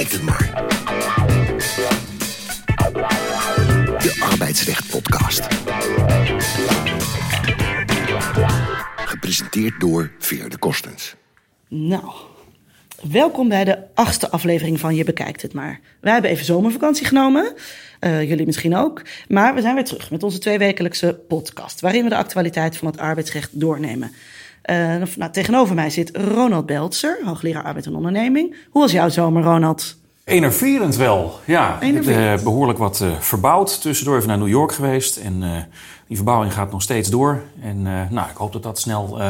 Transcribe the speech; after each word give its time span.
bekijkt 0.00 0.26
het 0.26 0.30
maar. 0.30 0.64
De 3.98 4.26
Arbeidsrecht 4.30 4.90
Podcast. 4.90 5.46
Gepresenteerd 8.96 9.80
door 9.80 10.10
Veer 10.18 10.48
de 10.48 10.58
Kostens. 10.58 11.14
Nou, 11.68 12.04
welkom 13.02 13.48
bij 13.48 13.64
de 13.64 13.78
achtste 13.94 14.30
aflevering 14.30 14.80
van 14.80 14.94
Je 14.94 15.04
Bekijkt 15.04 15.42
Het 15.42 15.52
Maar. 15.52 15.80
Wij 16.00 16.12
hebben 16.12 16.30
even 16.30 16.44
zomervakantie 16.44 17.06
genomen, 17.06 17.54
uh, 18.00 18.28
jullie 18.28 18.46
misschien 18.46 18.76
ook. 18.76 19.02
Maar 19.28 19.54
we 19.54 19.60
zijn 19.60 19.74
weer 19.74 19.84
terug 19.84 20.10
met 20.10 20.22
onze 20.22 20.38
tweewekelijkse 20.38 21.20
podcast... 21.28 21.80
waarin 21.80 22.02
we 22.02 22.08
de 22.08 22.16
actualiteit 22.16 22.76
van 22.76 22.86
het 22.86 22.98
arbeidsrecht 22.98 23.60
doornemen. 23.60 24.12
Uh, 24.70 24.76
nou, 25.16 25.32
tegenover 25.32 25.74
mij 25.74 25.90
zit 25.90 26.16
Ronald 26.16 26.66
Beltzer, 26.66 27.18
hoogleraar 27.24 27.62
arbeid 27.62 27.86
en 27.86 27.94
onderneming. 27.94 28.56
Hoe 28.70 28.82
was 28.82 28.92
jouw 28.92 29.08
zomer, 29.08 29.42
Ronald? 29.42 29.96
Enerverend 30.24 30.96
wel, 30.96 31.38
ja. 31.44 31.80
Ik 31.80 31.94
heb 31.94 32.04
uh, 32.04 32.44
behoorlijk 32.44 32.78
wat 32.78 33.00
uh, 33.00 33.18
verbouwd. 33.18 33.80
Tussendoor 33.80 34.16
even 34.16 34.28
naar 34.28 34.38
New 34.38 34.48
York 34.48 34.72
geweest. 34.72 35.16
En 35.16 35.40
die 36.06 36.16
verbouwing 36.16 36.52
gaat 36.52 36.72
nog 36.72 36.82
steeds 36.82 37.08
door. 37.08 37.42
En 37.62 37.82
nou, 37.82 38.30
ik 38.30 38.36
hoop 38.36 38.52
dat 38.52 38.62
dat 38.62 38.78
snel 38.78 39.20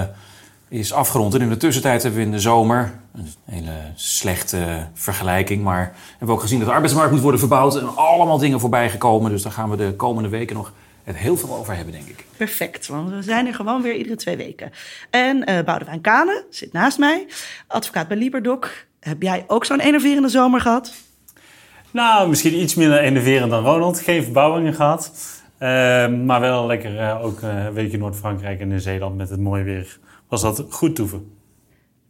is 0.68 0.92
afgerond. 0.92 1.34
En 1.34 1.40
in 1.40 1.48
de 1.48 1.56
tussentijd 1.56 2.02
hebben 2.02 2.20
we 2.20 2.26
in 2.26 2.32
de 2.32 2.40
zomer, 2.40 2.92
een 3.14 3.28
hele 3.44 3.76
slechte 3.94 4.86
vergelijking, 4.94 5.62
maar 5.62 5.94
hebben 6.10 6.28
we 6.28 6.32
ook 6.32 6.40
gezien 6.40 6.58
dat 6.58 6.68
de 6.68 6.74
arbeidsmarkt 6.74 7.12
moet 7.12 7.20
worden 7.20 7.40
verbouwd. 7.40 7.76
En 7.76 7.96
allemaal 7.96 8.38
dingen 8.38 8.60
voorbij 8.60 8.90
gekomen. 8.90 9.30
Dus 9.30 9.42
daar 9.42 9.52
gaan 9.52 9.70
we 9.70 9.76
de 9.76 9.94
komende 9.96 10.28
weken 10.28 10.56
nog 10.56 10.72
het 11.12 11.22
heel 11.22 11.36
veel 11.36 11.54
over 11.54 11.76
hebben, 11.76 11.92
denk 11.94 12.06
ik. 12.06 12.24
Perfect, 12.36 12.86
want 12.86 13.10
we 13.10 13.22
zijn 13.22 13.46
er 13.46 13.54
gewoon 13.54 13.82
weer 13.82 13.94
iedere 13.94 14.16
twee 14.16 14.36
weken. 14.36 14.70
En 15.10 15.50
uh, 15.50 15.60
Boudewijn 15.64 16.00
Kane 16.00 16.44
zit 16.50 16.72
naast 16.72 16.98
mij, 16.98 17.26
advocaat 17.66 18.08
bij 18.08 18.16
Liberdoc. 18.16 18.86
Heb 19.00 19.22
jij 19.22 19.44
ook 19.46 19.64
zo'n 19.64 19.80
enerverende 19.80 20.28
zomer 20.28 20.60
gehad? 20.60 20.92
Nou, 21.90 22.28
misschien 22.28 22.60
iets 22.60 22.74
minder 22.74 22.98
enerverend 22.98 23.50
dan 23.50 23.64
Ronald. 23.64 24.00
Geen 24.00 24.22
verbouwingen 24.22 24.74
gehad. 24.74 25.12
Uh, 25.58 25.68
maar 26.08 26.40
wel 26.40 26.66
lekker 26.66 26.94
uh, 26.94 27.24
ook 27.24 27.42
een 27.42 27.72
weekje 27.72 27.98
Noord-Frankrijk 27.98 28.60
en 28.60 28.68
Nieuw-Zeeland 28.68 29.16
met 29.16 29.30
het 29.30 29.40
mooie 29.40 29.62
weer. 29.62 29.98
Was 30.28 30.42
dat 30.42 30.64
goed 30.68 30.96
toeven. 30.96 31.39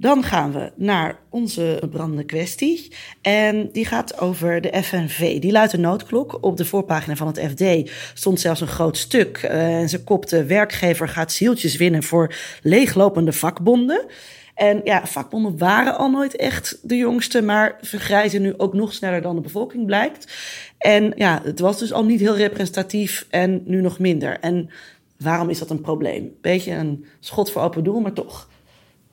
Dan 0.01 0.23
gaan 0.23 0.53
we 0.53 0.73
naar 0.75 1.19
onze 1.29 1.83
brandende 1.91 2.25
kwestie. 2.25 2.93
En 3.21 3.69
die 3.73 3.85
gaat 3.85 4.21
over 4.21 4.61
de 4.61 4.83
FNV. 4.83 5.41
Die 5.41 5.53
luidt 5.53 5.73
een 5.73 5.81
noodklok. 5.81 6.39
Op 6.41 6.57
de 6.57 6.65
voorpagina 6.65 7.17
van 7.17 7.27
het 7.27 7.41
FD 7.51 7.91
stond 8.15 8.41
zelfs 8.41 8.61
een 8.61 8.67
groot 8.67 8.97
stuk. 8.97 9.43
Uh, 9.45 9.81
en 9.81 9.89
ze 9.89 10.05
kopte: 10.05 10.45
werkgever 10.45 11.09
gaat 11.09 11.33
zieltjes 11.33 11.77
winnen 11.77 12.03
voor 12.03 12.35
leeglopende 12.63 13.33
vakbonden. 13.33 14.05
En 14.55 14.81
ja, 14.85 15.07
vakbonden 15.07 15.59
waren 15.59 15.97
al 15.97 16.11
nooit 16.11 16.37
echt 16.37 16.79
de 16.83 16.97
jongste, 16.97 17.43
maar 17.43 17.79
vergrijzen 17.81 18.43
nu 18.43 18.55
ook 18.57 18.75
nog 18.75 18.93
sneller 18.93 19.23
dan 19.23 19.35
de 19.35 19.41
bevolking 19.41 19.87
blijkt. 19.87 20.33
En 20.79 21.13
ja, 21.17 21.41
het 21.45 21.61
was 21.61 21.79
dus 21.79 21.93
al 21.93 22.05
niet 22.05 22.21
heel 22.21 22.37
representatief 22.37 23.27
en 23.31 23.63
nu 23.65 23.81
nog 23.81 23.99
minder. 23.99 24.39
En 24.41 24.71
waarom 25.19 25.49
is 25.49 25.59
dat 25.59 25.71
een 25.71 25.81
probleem? 25.81 26.37
Beetje 26.41 26.73
een 26.73 27.05
schot 27.21 27.51
voor 27.51 27.63
open 27.63 27.85
doel, 27.85 28.01
maar 28.01 28.13
toch. 28.13 28.49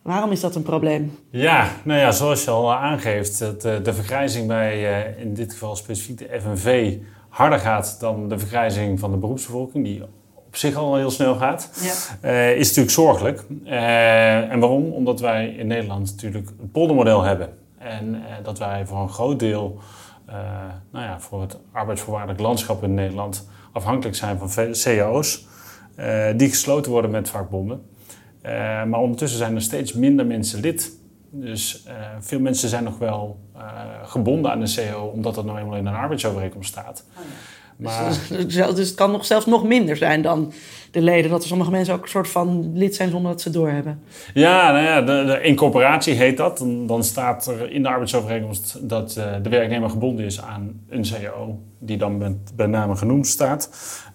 Waarom 0.07 0.31
is 0.31 0.39
dat 0.39 0.55
een 0.55 0.63
probleem? 0.63 1.19
Ja, 1.29 1.67
nou 1.83 1.99
ja, 1.99 2.11
zoals 2.11 2.43
je 2.43 2.51
al 2.51 2.73
aangeeft, 2.73 3.39
dat 3.39 3.65
eh, 3.65 3.83
de 3.83 3.93
vergrijzing 3.93 4.47
bij 4.47 5.07
uh, 5.15 5.21
in 5.21 5.33
dit 5.33 5.51
geval 5.51 5.75
specifiek 5.75 6.17
de 6.17 6.39
FNV 6.41 6.97
harder 7.29 7.59
gaat 7.59 7.99
dan 7.99 8.29
de 8.29 8.39
vergrijzing 8.39 8.99
van 8.99 9.11
de 9.11 9.17
beroepsbevolking, 9.17 9.83
die 9.83 10.03
op 10.33 10.55
zich 10.55 10.75
al 10.75 10.95
heel 10.95 11.11
snel 11.11 11.35
gaat, 11.35 11.71
ja. 11.81 12.29
uh, 12.29 12.57
is 12.57 12.67
natuurlijk 12.67 12.95
zorgelijk. 12.95 13.43
en 13.65 14.59
waarom? 14.59 14.91
Omdat 14.91 15.19
wij 15.19 15.47
in 15.47 15.67
Nederland 15.67 16.11
natuurlijk 16.11 16.47
het 16.59 16.71
poldermodel 16.71 17.23
hebben. 17.23 17.49
En 17.77 18.21
dat 18.43 18.59
wij 18.59 18.85
voor 18.85 18.97
een 18.97 19.09
groot 19.09 19.39
deel, 19.39 19.79
nou 20.91 21.05
ja, 21.05 21.19
voor 21.19 21.41
het 21.41 21.57
arbeidsvoorwaardelijk 21.71 22.39
landschap 22.39 22.83
in 22.83 22.93
Nederland 22.93 23.49
afhankelijk 23.71 24.15
zijn 24.15 24.37
van 24.37 24.73
cao's, 24.73 25.47
die 26.35 26.49
gesloten 26.49 26.91
worden 26.91 27.11
met 27.11 27.29
vakbonden. 27.29 27.95
Uh, 28.47 28.83
maar 28.83 28.99
ondertussen 28.99 29.37
zijn 29.37 29.55
er 29.55 29.61
steeds 29.61 29.93
minder 29.93 30.25
mensen 30.25 30.59
lid. 30.59 30.91
Dus 31.29 31.83
uh, 31.87 31.93
veel 32.19 32.39
mensen 32.39 32.69
zijn 32.69 32.83
nog 32.83 32.97
wel 32.97 33.39
uh, 33.55 33.61
gebonden 34.03 34.51
aan 34.51 34.59
de 34.59 34.73
CO, 34.75 35.11
omdat 35.13 35.35
dat 35.35 35.45
nou 35.45 35.59
eenmaal 35.59 35.75
in 35.75 35.85
een 35.85 35.93
arbeidsovereenkomst 35.93 36.69
staat. 36.69 37.05
Oh 37.17 37.23
ja. 37.23 37.89
maar... 37.89 38.07
dus, 38.07 38.27
dus, 38.27 38.75
dus, 38.75 38.87
het 38.87 38.95
kan 38.95 39.11
nog 39.11 39.25
zelfs 39.25 39.45
nog 39.45 39.63
minder 39.63 39.97
zijn 39.97 40.21
dan 40.21 40.53
de 40.91 41.01
leden. 41.01 41.31
Dat 41.31 41.41
er 41.41 41.47
sommige 41.47 41.71
mensen 41.71 41.93
ook 41.93 42.03
een 42.03 42.09
soort 42.09 42.27
van 42.27 42.77
lid 42.77 42.95
zijn 42.95 43.09
zonder 43.09 43.31
dat 43.31 43.41
ze 43.41 43.49
doorhebben. 43.49 44.01
Ja, 44.33 44.71
nou 44.71 44.83
ja, 44.83 45.01
de, 45.01 45.25
de 45.25 45.41
incorporatie 45.41 46.13
heet 46.13 46.37
dat. 46.37 46.57
Dan, 46.57 46.87
dan, 46.87 47.03
staat 47.03 47.47
er 47.47 47.71
in 47.71 47.83
de 47.83 47.89
arbeidsovereenkomst 47.89 48.89
dat 48.89 49.11
de 49.43 49.49
werknemer 49.49 49.89
gebonden 49.89 50.25
is 50.25 50.41
aan 50.41 50.81
een 50.89 51.03
CO, 51.03 51.59
die 51.77 51.97
dan 51.97 52.17
met, 52.17 52.55
bij 52.55 52.65
name 52.65 52.95
genoemd 52.95 53.27
staat. 53.27 53.69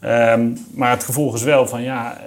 Um, 0.05 0.57
maar 0.75 0.91
het 0.91 1.05
gevolg 1.05 1.35
is 1.35 1.43
wel 1.43 1.67
van 1.67 1.83
ja, 1.83 2.19
uh, 2.19 2.25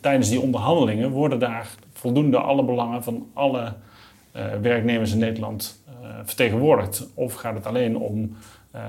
tijdens 0.00 0.28
die 0.28 0.40
onderhandelingen 0.40 1.10
worden 1.10 1.38
daar 1.38 1.68
voldoende 1.92 2.38
alle 2.38 2.64
belangen 2.64 3.02
van 3.02 3.26
alle 3.32 3.72
uh, 4.36 4.42
werknemers 4.62 5.12
in 5.12 5.18
Nederland 5.18 5.82
uh, 5.88 6.08
vertegenwoordigd. 6.24 7.08
Of 7.14 7.34
gaat 7.34 7.54
het 7.54 7.66
alleen 7.66 7.96
om 7.96 8.36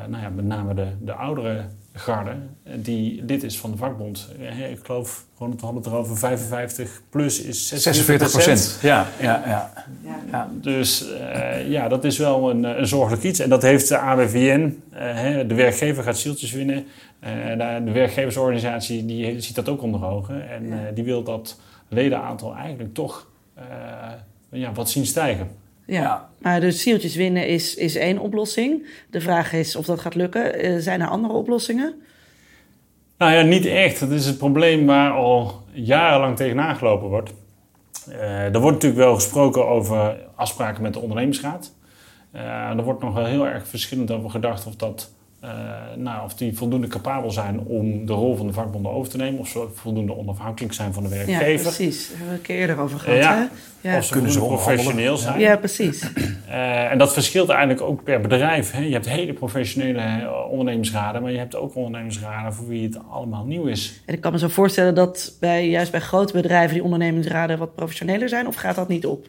nou 0.08 0.24
ja, 0.24 0.30
met 0.30 0.46
name 0.46 0.74
de, 0.74 0.88
de 1.00 1.14
oudere 1.14 1.66
garde 1.94 2.32
die 2.76 3.24
lid 3.26 3.44
is 3.44 3.60
van 3.60 3.72
de 3.72 3.78
vakbond. 3.78 4.30
Ik 4.72 4.80
geloof, 4.84 5.26
gewoon 5.38 5.52
het 5.52 5.62
hadden 5.62 5.82
het 5.82 5.92
erover, 5.92 6.18
55 6.18 7.02
plus 7.10 7.42
is 7.42 7.68
46 7.68 8.32
procent. 8.32 8.80
Ja, 8.82 9.08
ja, 9.20 9.44
ja, 9.46 9.74
ja. 10.32 10.50
Dus 10.54 11.06
uh, 11.06 11.70
ja, 11.70 11.88
dat 11.88 12.04
is 12.04 12.18
wel 12.18 12.50
een, 12.50 12.64
een 12.64 12.88
zorgelijk 12.88 13.24
iets. 13.24 13.40
En 13.40 13.50
dat 13.50 13.62
heeft 13.62 13.88
de 13.88 13.98
AWVN, 13.98 14.82
uh, 14.94 15.00
de 15.48 15.56
werkgever 15.56 16.04
gaat 16.04 16.18
zieltjes 16.18 16.52
winnen. 16.52 16.86
Uh, 17.24 17.86
de 17.86 17.92
werkgeversorganisatie 17.92 19.06
die 19.06 19.42
ziet 19.42 19.56
dat 19.56 19.70
ook 19.70 19.82
onder 19.82 20.06
ogen. 20.06 20.50
En 20.50 20.94
die 20.94 21.04
wil 21.04 21.24
dat 21.24 21.60
ledenaantal 21.88 22.56
eigenlijk 22.56 22.94
toch 22.94 23.28
ja, 24.50 24.72
wat 24.74 24.90
zien 24.90 25.06
stijgen. 25.06 25.50
Ja, 25.86 26.30
maar 26.38 26.60
dus 26.60 26.82
zieltjes 26.82 27.16
winnen 27.16 27.48
is, 27.48 27.76
is 27.76 27.96
één 27.96 28.20
oplossing. 28.20 28.88
De 29.10 29.22
vraag 29.22 29.54
is 29.54 29.76
of 29.76 29.86
dat 29.86 30.00
gaat 30.00 30.16
lukken. 30.16 30.66
Uh, 30.66 30.78
zijn 30.78 31.02
er 31.02 31.08
andere 31.08 31.34
oplossingen? 31.34 32.02
Nou 33.18 33.34
ja, 33.34 33.42
niet 33.42 33.66
echt. 33.66 34.00
Dat 34.00 34.12
is 34.12 34.26
het 34.26 34.38
probleem 34.38 34.86
waar 34.86 35.12
al 35.12 35.64
jarenlang 35.72 36.36
tegenaan 36.36 36.76
gelopen 36.76 37.08
wordt. 37.08 37.34
Uh, 38.10 38.54
er 38.54 38.60
wordt 38.60 38.76
natuurlijk 38.76 39.02
wel 39.02 39.16
gesproken 39.16 39.68
over 39.68 40.18
afspraken 40.36 40.82
met 40.82 40.94
de 40.94 41.00
ondernemingsraad. 41.00 41.74
Uh, 42.36 42.42
er 42.70 42.84
wordt 42.84 43.02
nog 43.02 43.14
wel 43.14 43.26
heel 43.26 43.48
erg 43.48 43.68
verschillend 43.68 44.12
over 44.12 44.30
gedacht 44.30 44.66
of 44.66 44.76
dat 44.76 45.12
nou, 45.96 46.24
of 46.24 46.34
die 46.34 46.58
voldoende 46.58 46.88
capabel 46.88 47.32
zijn 47.32 47.60
om 47.60 48.06
de 48.06 48.14
rol 48.14 48.36
van 48.36 48.48
de 48.48 48.54
vakbonden 48.54 48.92
over 48.92 49.12
te 49.12 49.18
nemen. 49.18 49.40
Of 49.40 49.48
ze 49.48 49.68
voldoende 49.74 50.18
onafhankelijk 50.18 50.74
zijn 50.74 50.94
van 50.94 51.04
de 51.04 51.10
werkgever. 51.10 51.52
Ja, 51.52 51.62
precies. 51.62 52.08
Daar 52.08 52.18
hebben 52.18 52.28
we 52.28 52.40
een 52.40 52.46
keer 52.46 52.58
eerder 52.58 52.80
over 52.80 53.00
gehad. 53.00 53.18
Uh, 53.18 53.24
ja. 53.24 53.50
Ja. 53.82 53.98
Of 53.98 54.06
ze 54.06 54.12
kunnen 54.12 54.32
ze 54.32 54.40
professioneel 54.40 55.18
zijn. 55.18 55.40
Ja, 55.40 55.58
precies. 55.58 56.04
Uh, 56.48 56.84
en 56.92 56.98
dat 56.98 57.14
verschilt 57.14 57.50
eigenlijk 57.50 57.82
ook 57.82 58.04
per 58.04 58.22
bedrijf. 58.22 58.72
Hè. 58.72 58.80
Je 58.80 58.94
hebt 58.94 59.10
hele 59.10 59.34
professionele 59.34 60.32
ondernemingsraden, 60.50 61.22
maar 61.22 61.32
je 61.32 61.38
hebt 61.38 61.56
ook 61.56 61.76
ondernemingsraden 61.76 62.54
voor 62.54 62.68
wie 62.68 62.84
het 62.84 62.98
allemaal 63.10 63.46
nieuw 63.46 63.66
is. 63.66 64.02
En 64.06 64.14
ik 64.14 64.22
kan 64.22 64.32
me 64.32 64.40
zo 64.40 64.48
voorstellen 64.48 64.96
dat 64.96 65.38
bij, 65.40 65.70
juist 65.70 65.92
bij 65.92 66.00
grote 66.00 66.34
bedrijven 66.34 66.74
die 66.74 66.84
ondernemingsraden 66.84 67.58
wat 67.58 67.76
professioneler 67.76 68.30
zijn, 68.30 68.48
of 68.48 68.56
gaat 68.56 68.76
dat 68.76 68.88
niet 68.88 69.06
op? 69.06 69.28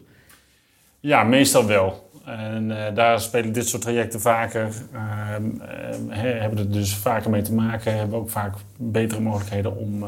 Ja, 0.99 1.23
meestal 1.23 1.65
wel. 1.65 2.02
En 2.25 2.69
uh, 2.69 2.95
daar 2.95 3.21
spelen 3.21 3.53
dit 3.53 3.67
soort 3.67 3.81
trajecten 3.81 4.21
vaker, 4.21 4.67
uh, 4.93 4.99
hebben 6.09 6.59
er 6.59 6.71
dus 6.71 6.95
vaker 6.95 7.29
mee 7.29 7.41
te 7.41 7.53
maken. 7.53 7.97
Hebben 7.97 8.19
ook 8.19 8.29
vaak 8.29 8.55
betere 8.77 9.21
mogelijkheden 9.21 9.77
om 9.77 10.05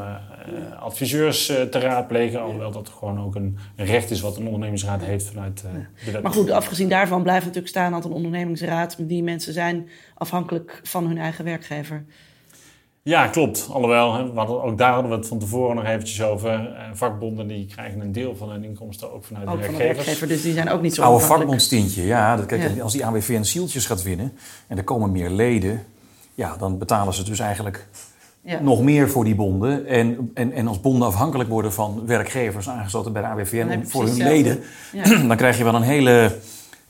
adviseurs 0.78 1.46
te 1.46 1.78
raadplegen. 1.78 2.40
Alhoewel 2.40 2.70
dat 2.70 2.88
gewoon 2.88 3.20
ook 3.20 3.34
een 3.34 3.58
recht 3.76 4.10
is 4.10 4.20
wat 4.20 4.36
een 4.36 4.44
ondernemingsraad 4.44 5.02
heeft 5.02 5.26
vanuit 5.26 5.64
de 6.04 6.10
wet. 6.10 6.22
Maar 6.22 6.32
goed, 6.32 6.50
afgezien 6.50 6.88
daarvan 6.88 7.22
blijft 7.22 7.44
natuurlijk 7.44 7.72
staan 7.72 7.92
dat 7.92 8.04
een 8.04 8.12
ondernemingsraad... 8.12 8.96
die 8.98 9.22
mensen 9.22 9.52
zijn 9.52 9.88
afhankelijk 10.14 10.80
van 10.82 11.06
hun 11.06 11.18
eigen 11.18 11.44
werkgever. 11.44 12.04
Ja, 13.06 13.26
klopt. 13.26 13.68
Alhoewel, 13.70 14.14
hè, 14.14 14.32
we 14.32 14.38
hadden, 14.38 14.62
ook 14.62 14.78
daar 14.78 14.92
hadden 14.92 15.10
we 15.10 15.16
het 15.16 15.26
van 15.28 15.38
tevoren 15.38 15.76
nog 15.76 15.84
eventjes 15.84 16.22
over. 16.22 16.50
Uh, 16.50 16.78
vakbonden 16.92 17.46
die 17.46 17.66
krijgen 17.66 18.00
een 18.00 18.12
deel 18.12 18.36
van 18.36 18.50
hun 18.50 18.64
inkomsten 18.64 19.12
ook 19.12 19.24
vanuit 19.24 19.48
ook 19.48 19.54
de 19.54 19.60
werkgevers. 19.60 19.88
Van 19.88 19.96
de 19.96 20.04
werkgever, 20.04 20.28
dus 20.28 20.42
die 20.42 20.52
zijn 20.52 20.70
ook 20.70 20.82
niet 20.82 20.94
zo 20.94 21.02
Oude 21.02 21.24
vakbondstintje, 21.24 22.06
ja, 22.06 22.36
dat, 22.36 22.46
kijk, 22.46 22.74
ja. 22.74 22.82
Als 22.82 22.92
die 22.92 23.06
AWVN 23.06 23.42
zieltjes 23.42 23.86
gaat 23.86 24.02
winnen 24.02 24.32
en 24.66 24.76
er 24.76 24.84
komen 24.84 25.12
meer 25.12 25.30
leden... 25.30 25.84
ja, 26.34 26.56
dan 26.56 26.78
betalen 26.78 27.14
ze 27.14 27.24
dus 27.24 27.38
eigenlijk 27.38 27.88
ja. 28.40 28.60
nog 28.60 28.82
meer 28.82 29.10
voor 29.10 29.24
die 29.24 29.34
bonden. 29.34 29.86
En, 29.86 30.30
en, 30.34 30.52
en 30.52 30.68
als 30.68 30.80
bonden 30.80 31.08
afhankelijk 31.08 31.48
worden 31.48 31.72
van 31.72 32.06
werkgevers 32.06 32.68
aangesloten 32.68 33.12
bij 33.12 33.22
de 33.22 33.28
AWVN 33.28 33.84
voor 33.84 34.04
hun 34.04 34.16
leden... 34.16 34.60
Ja. 34.92 35.02
dan 35.28 35.36
krijg 35.36 35.58
je 35.58 35.64
wel 35.64 35.74
een 35.74 35.82
hele 35.82 36.32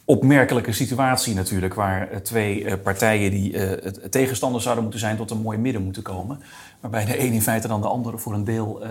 opmerkelijke 0.09 0.73
situatie 0.73 1.35
natuurlijk, 1.35 1.75
waar 1.75 2.11
eh, 2.11 2.19
twee 2.19 2.61
uh, 2.61 2.73
partijen 2.83 3.31
die 3.31 3.53
uh, 3.53 3.73
tegenstanders 4.11 4.63
zouden 4.63 4.83
moeten 4.83 5.01
zijn 5.01 5.17
tot 5.17 5.31
een 5.31 5.41
mooi 5.41 5.59
midden 5.59 5.83
moeten 5.83 6.03
komen. 6.03 6.41
Waarbij 6.81 7.05
de 7.05 7.21
een 7.21 7.33
in 7.33 7.43
feite 7.43 7.69
dan 7.69 7.81
de 7.81 7.89
andere 7.89 8.19
voor 8.19 8.35
een 8.35 8.45
deel 8.45 8.83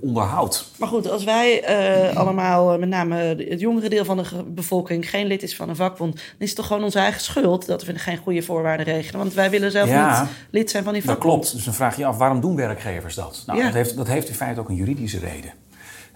onderhoudt. 0.00 0.70
Maar 0.78 0.88
goed, 0.88 1.10
als 1.10 1.24
wij 1.24 1.66
allemaal, 2.14 2.78
met 2.78 2.88
name 2.88 3.16
het 3.48 3.60
jongere 3.60 3.88
deel 3.88 4.04
van 4.04 4.16
de 4.16 4.44
bevolking, 4.46 5.10
geen 5.10 5.26
lid 5.26 5.42
is 5.42 5.56
van 5.56 5.68
een 5.68 5.76
vakbond, 5.76 6.14
dan 6.14 6.22
is 6.38 6.48
het 6.48 6.56
toch 6.56 6.66
gewoon 6.66 6.84
onze 6.84 6.98
eigen 6.98 7.20
schuld 7.20 7.66
dat 7.66 7.84
we 7.84 7.98
geen 7.98 8.16
goede 8.16 8.42
voorwaarden 8.42 8.86
regelen. 8.86 9.20
Want 9.20 9.34
wij 9.34 9.50
willen 9.50 9.70
zelf 9.70 9.90
niet 9.90 10.28
lid 10.50 10.70
zijn 10.70 10.84
van 10.84 10.92
die 10.92 11.02
vakbond. 11.02 11.22
Dat 11.22 11.32
klopt. 11.32 11.52
Dus 11.52 11.64
dan 11.64 11.74
vraag 11.74 11.94
je 11.94 12.00
je 12.00 12.06
af, 12.06 12.18
waarom 12.18 12.40
doen 12.40 12.56
werkgevers 12.56 13.14
dat? 13.14 13.42
Nou, 13.46 13.62
dat, 13.62 13.72
heeft, 13.72 13.96
dat 13.96 14.06
heeft 14.06 14.28
in 14.28 14.34
feite 14.34 14.60
ook 14.60 14.68
een 14.68 14.74
juridische 14.74 15.18
reden. 15.18 15.52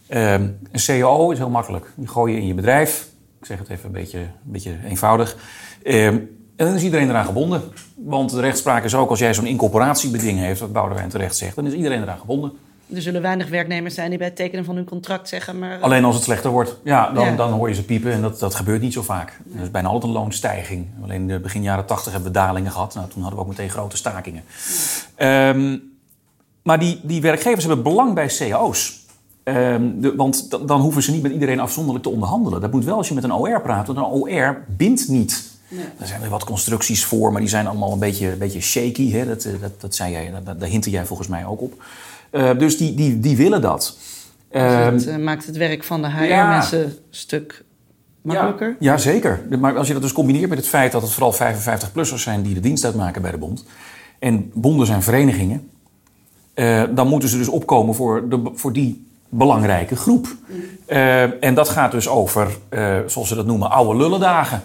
Ehm, 0.07 0.43
een 0.73 0.81
CAO 0.85 1.31
is 1.31 1.39
heel 1.39 1.51
makkelijk. 1.51 1.93
Die 1.95 2.09
gooi 2.09 2.35
je 2.35 2.41
in 2.41 2.47
je 2.47 2.55
bedrijf. 2.55 3.10
Ik 3.41 3.47
zeg 3.47 3.59
het 3.59 3.69
even 3.69 3.87
een 3.87 3.93
beetje, 3.93 4.19
een 4.19 4.29
beetje 4.45 4.77
eenvoudig. 4.85 5.37
Ehm, 5.83 6.19
en 6.57 6.67
dan 6.67 6.75
is 6.75 6.83
iedereen 6.83 7.09
eraan 7.09 7.25
gebonden. 7.25 7.63
Want 7.95 8.31
de 8.31 8.41
rechtspraak 8.41 8.85
is 8.85 8.95
ook, 8.95 9.11
als 9.11 9.19
jij 9.19 9.35
zo'n 9.35 9.47
incorporatiebeding 9.47 10.39
heeft, 10.39 10.61
wat 10.61 10.73
Boudewijn 10.73 11.09
terecht 11.09 11.37
zegt, 11.37 11.57
dan 11.57 11.67
is 11.67 11.73
iedereen 11.73 12.03
eraan 12.03 12.19
gebonden. 12.19 12.53
Er 12.95 13.03
zullen 13.03 13.23
weinig 13.23 13.49
werknemers 13.49 13.95
zijn 13.95 14.09
die 14.09 14.19
bij 14.19 14.27
het 14.27 14.37
tekenen 14.37 14.65
van 14.65 14.77
hun 14.77 14.85
contract 14.85 15.29
zeggen, 15.29 15.59
maar... 15.59 15.81
Alleen 15.81 16.05
als 16.05 16.15
het 16.15 16.25
slechter 16.25 16.51
wordt, 16.51 16.77
ja, 16.85 17.11
dan, 17.11 17.37
dan 17.37 17.53
hoor 17.53 17.69
je 17.69 17.75
ze 17.75 17.85
piepen 17.85 18.13
en 18.13 18.23
dat, 18.23 18.39
dat 18.39 18.55
gebeurt 18.55 18.81
niet 18.81 18.93
zo 18.93 19.03
vaak. 19.03 19.41
Er 19.55 19.63
is 19.63 19.71
bijna 19.71 19.89
altijd 19.89 20.13
een 20.13 20.19
loonstijging. 20.19 20.87
Alleen 21.03 21.21
in 21.21 21.29
de 21.29 21.41
begin 21.41 21.63
jaren 21.63 21.87
tachtig 21.87 22.13
hebben 22.13 22.33
we 22.33 22.39
dalingen 22.39 22.73
gehad. 22.73 22.95
Nou, 22.95 23.09
toen 23.09 23.23
hadden 23.23 23.39
we 23.39 23.45
ook 23.45 23.51
meteen 23.51 23.71
grote 23.71 23.97
stakingen. 23.97 24.43
Ehm, 25.15 25.79
maar 26.63 26.79
die, 26.79 27.01
die 27.03 27.21
werkgevers 27.21 27.65
hebben 27.65 27.85
belang 27.85 28.15
bij 28.15 28.27
cao's. 28.27 29.00
Um, 29.57 30.01
de, 30.01 30.15
want 30.17 30.51
dan 30.69 30.81
hoeven 30.81 31.03
ze 31.03 31.11
niet 31.11 31.23
met 31.23 31.33
iedereen 31.33 31.61
afzonderlijk 31.61 32.05
te 32.05 32.11
onderhandelen. 32.11 32.61
Dat 32.61 32.73
moet 32.73 32.85
wel 32.85 32.97
als 32.97 33.09
je 33.09 33.15
met 33.15 33.25
een 33.25 33.33
OR 33.33 33.61
praat, 33.61 33.87
want 33.87 33.99
een 33.99 34.05
OR 34.05 34.65
bindt 34.77 35.09
niet. 35.09 35.51
Nee. 35.69 35.85
Er 35.99 36.07
zijn 36.07 36.23
er 36.23 36.29
wat 36.29 36.45
constructies 36.45 37.05
voor, 37.05 37.33
maar 37.33 37.41
die 37.41 37.51
zijn 37.51 37.67
allemaal 37.67 37.93
een 37.93 37.99
beetje, 37.99 38.33
een 38.33 38.39
beetje 38.39 38.61
shaky. 38.61 39.13
Hè? 39.13 39.27
Dat, 39.27 39.49
dat, 39.61 39.81
dat 39.81 39.95
zei 39.95 40.13
jij, 40.13 40.33
daar 40.59 40.69
hintte 40.69 40.91
jij 40.91 41.07
volgens 41.07 41.29
mij 41.29 41.47
ook 41.47 41.61
op. 41.61 41.83
Uh, 42.33 42.59
dus 42.59 42.77
die, 42.77 42.95
die, 42.95 43.21
die 43.21 43.37
willen 43.37 43.61
dat. 43.61 43.99
Dus 44.51 44.63
het 44.63 45.07
uh, 45.07 45.17
maakt 45.17 45.47
het 45.47 45.57
werk 45.57 45.85
van 45.85 46.03
de 46.03 46.11
HR-mensen 46.11 46.85
een 46.85 46.97
stuk 47.11 47.65
makkelijker? 48.23 48.69
Ja, 48.69 48.93
ja, 48.93 48.99
zeker. 48.99 49.47
Maar 49.59 49.77
als 49.77 49.87
je 49.87 49.93
dat 49.93 50.03
dus 50.03 50.13
combineert 50.13 50.49
met 50.49 50.59
het 50.59 50.69
feit 50.69 50.93
dat 50.93 51.03
het 51.03 51.13
vooral 51.13 51.35
55-plussers 51.35 52.23
zijn 52.23 52.43
die 52.43 52.55
de 52.55 52.61
dienst 52.61 52.85
uitmaken 52.85 53.23
bij 53.23 53.31
de 53.31 53.39
bond. 53.39 53.65
En 54.19 54.51
bonden 54.55 54.87
zijn 54.87 55.03
verenigingen. 55.03 55.71
Dan 56.95 57.09
moeten 57.09 57.29
ze 57.29 57.39
dus 57.39 57.49
opkomen 57.49 57.95
voor, 57.95 58.29
de, 58.29 58.51
voor 58.55 58.73
die 58.73 59.10
belangrijke 59.31 59.97
groep. 59.97 60.27
Uh, 60.89 61.45
en 61.45 61.55
dat 61.55 61.69
gaat 61.69 61.91
dus 61.91 62.09
over, 62.09 62.49
uh, 62.71 62.99
zoals 63.07 63.29
ze 63.29 63.35
dat 63.35 63.47
noemen, 63.47 63.71
oude 63.71 63.99
lullendagen. 63.99 64.63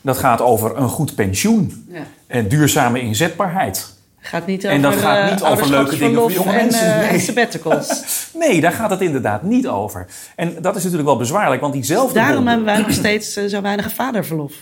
Dat 0.00 0.18
gaat 0.18 0.40
over 0.40 0.76
een 0.76 0.88
goed 0.88 1.14
pensioen 1.14 1.86
ja. 1.88 2.02
en 2.26 2.48
duurzame 2.48 3.00
inzetbaarheid. 3.00 3.96
Gaat 4.20 4.46
niet 4.46 4.64
over, 4.64 4.76
en 4.76 4.82
dat 4.82 4.94
gaat 4.94 5.30
niet 5.30 5.42
over 5.42 5.70
leuke 5.70 5.96
dingen 5.96 6.20
voor 6.20 6.32
jonge 6.32 6.52
mensen. 6.52 6.94
En, 6.94 7.10
nee. 7.10 7.18
sabbaticals. 7.18 8.04
nee, 8.34 8.60
daar 8.60 8.72
gaat 8.72 8.90
het 8.90 9.00
inderdaad 9.00 9.42
niet 9.42 9.68
over. 9.68 10.06
En 10.36 10.54
dat 10.60 10.76
is 10.76 10.82
natuurlijk 10.82 11.08
wel 11.08 11.18
bezwaarlijk, 11.18 11.60
want 11.60 11.72
diezelfde... 11.72 12.14
Dus 12.14 12.22
daarom 12.22 12.46
hebben 12.46 12.66
wij 12.66 12.78
nog 12.78 12.92
steeds 12.92 13.32
zo 13.32 13.60
weinig 13.60 13.94
vaderverlof. 13.94 14.52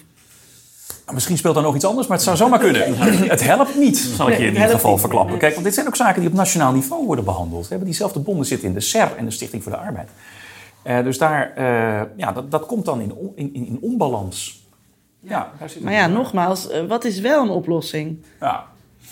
Misschien 1.12 1.36
speelt 1.36 1.54
daar 1.54 1.62
nog 1.62 1.74
iets 1.74 1.84
anders, 1.84 2.06
maar 2.06 2.16
het 2.16 2.26
zou 2.26 2.36
zomaar 2.36 2.58
kunnen. 2.58 2.96
Het 3.28 3.44
helpt 3.44 3.76
niet, 3.76 3.98
zal 3.98 4.28
ik 4.28 4.38
je 4.38 4.46
in 4.46 4.52
ieder 4.52 4.68
geval 4.68 4.98
verklappen. 4.98 5.38
Kijk, 5.38 5.52
want 5.52 5.64
dit 5.64 5.74
zijn 5.74 5.86
ook 5.86 5.96
zaken 5.96 6.20
die 6.20 6.30
op 6.30 6.36
nationaal 6.36 6.72
niveau 6.72 7.06
worden 7.06 7.24
behandeld. 7.24 7.62
We 7.62 7.68
hebben 7.68 7.86
diezelfde 7.86 8.20
bonden 8.20 8.46
zitten 8.46 8.68
in 8.68 8.74
de 8.74 8.80
SER 8.80 9.16
en 9.16 9.24
de 9.24 9.30
Stichting 9.30 9.62
voor 9.62 9.72
de 9.72 9.78
Arbeid. 9.78 10.08
Uh, 10.84 11.02
dus 11.02 11.18
daar, 11.18 11.52
uh, 11.58 12.02
ja, 12.16 12.32
dat, 12.32 12.50
dat 12.50 12.66
komt 12.66 12.84
dan 12.84 13.00
in, 13.00 13.12
in, 13.34 13.54
in 13.54 13.78
onbalans. 13.80 14.66
Ja, 15.20 15.52
daar 15.58 15.70
zit 15.70 15.82
maar 15.82 15.92
ja, 15.92 16.06
nogmaals, 16.06 16.70
uh, 16.70 16.84
wat 16.84 17.04
is 17.04 17.20
wel 17.20 17.42
een 17.42 17.50
oplossing? 17.50 18.24
Ja. 18.40 18.64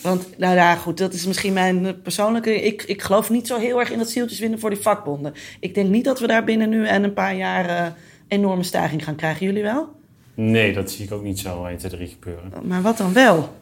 Want, 0.03 0.39
nou 0.39 0.55
ja, 0.55 0.75
goed, 0.75 0.99
dat 0.99 1.13
is 1.13 1.27
misschien 1.27 1.53
mijn 1.53 2.03
persoonlijke... 2.03 2.63
Ik, 2.63 2.83
ik 2.83 3.03
geloof 3.03 3.31
niet 3.31 3.47
zo 3.47 3.59
heel 3.59 3.81
erg 3.81 3.91
in 3.91 3.99
dat 3.99 4.11
zieltjes 4.11 4.39
winnen 4.39 4.59
voor 4.59 4.71
die 4.71 4.79
vakbonden. 4.79 5.35
Ik 5.61 5.75
denk 5.75 5.89
niet 5.89 6.05
dat 6.05 6.21
we 6.21 6.27
daar 6.27 6.45
binnen 6.45 6.69
nu 6.69 6.87
en 6.87 7.05
een 7.05 7.15
paar 7.15 7.35
jaar 7.35 7.93
enorme 8.29 8.63
stijging 8.63 9.05
gaan 9.05 9.15
krijgen. 9.15 9.47
Jullie 9.47 9.63
wel? 9.63 9.89
Nee, 10.35 10.73
dat 10.73 10.91
zie 10.91 11.05
ik 11.05 11.13
ook 11.13 11.23
niet 11.23 11.39
zo 11.39 11.65
1, 11.65 11.79
2, 11.79 11.91
3 11.91 12.09
gebeuren. 12.09 12.53
Maar 12.63 12.83
wat 12.83 12.97
dan 12.97 13.13
wel? 13.13 13.53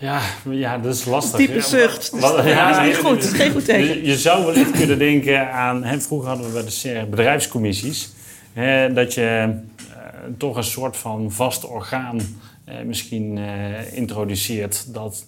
Ja, 0.00 0.20
ja 0.50 0.78
dat 0.78 0.94
is 0.94 1.04
lastig. 1.04 1.38
Diepe 1.38 1.60
zucht. 1.60 2.12
Ja, 2.20 2.46
ja, 2.46 2.70
dat 2.70 2.80
is 2.80 2.86
niet 2.86 2.96
goed. 2.96 3.22
Dat 3.22 3.32
is 3.32 3.38
geen 3.38 3.52
goed 3.52 3.64
teken. 3.64 4.04
Je, 4.04 4.16
zou 4.16 4.44
wellicht 4.44 4.70
kunnen 4.70 4.98
denken 4.98 5.52
aan... 5.52 5.84
Hè, 5.84 6.00
vroeger 6.00 6.28
hadden 6.28 6.46
we 6.46 6.52
bij 6.52 6.62
de 6.62 7.06
bedrijfscommissies... 7.10 8.12
Hè, 8.52 8.92
dat 8.92 9.14
je 9.14 9.54
uh, 9.88 9.94
toch 10.38 10.56
een 10.56 10.64
soort 10.64 10.96
van 10.96 11.32
vast 11.32 11.66
orgaan 11.66 12.16
uh, 12.18 12.74
misschien 12.84 13.36
uh, 13.36 13.92
introduceert... 13.92 14.94
dat 14.94 15.24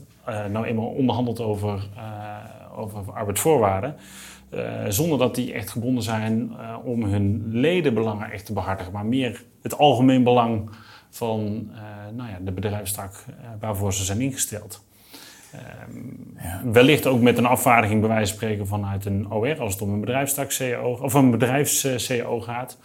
nou 0.52 0.66
eenmaal 0.66 0.86
onderhandelt 0.86 1.40
over, 1.40 1.88
over 2.76 3.12
arbeidsvoorwaarden... 3.12 3.96
Uh, 4.54 4.84
zonder 4.88 5.18
dat 5.18 5.34
die 5.34 5.52
echt 5.52 5.70
gebonden 5.70 6.02
zijn 6.02 6.52
uh, 6.52 6.76
om 6.84 7.04
hun 7.04 7.42
ledenbelangen 7.50 8.30
echt 8.30 8.46
te 8.46 8.52
behartigen, 8.52 8.92
maar 8.92 9.06
meer 9.06 9.44
het 9.62 9.78
algemeen 9.78 10.22
belang 10.22 10.70
van 11.10 11.70
uh, 11.70 11.78
nou 12.16 12.30
ja, 12.30 12.38
de 12.40 12.52
bedrijfstak 12.52 13.24
waarvoor 13.60 13.94
ze 13.94 14.04
zijn 14.04 14.20
ingesteld. 14.20 14.84
Ja. 16.36 16.60
Wellicht 16.64 17.06
ook 17.06 17.20
met 17.20 17.38
een 17.38 17.46
afvaardiging, 17.46 18.00
bij 18.00 18.08
wijze 18.08 18.26
van 18.26 18.36
spreken, 18.36 18.66
vanuit 18.66 19.04
een 19.04 19.30
OR 19.30 19.60
als 19.60 19.72
het 19.72 19.82
om 19.82 19.92
een 19.92 20.00
bedrijfstak 20.00 20.50
CEO 20.50 20.98
of 21.02 21.14
een 21.14 21.30
bedrijfs-CEO 21.30 22.40
gaat. 22.40 22.78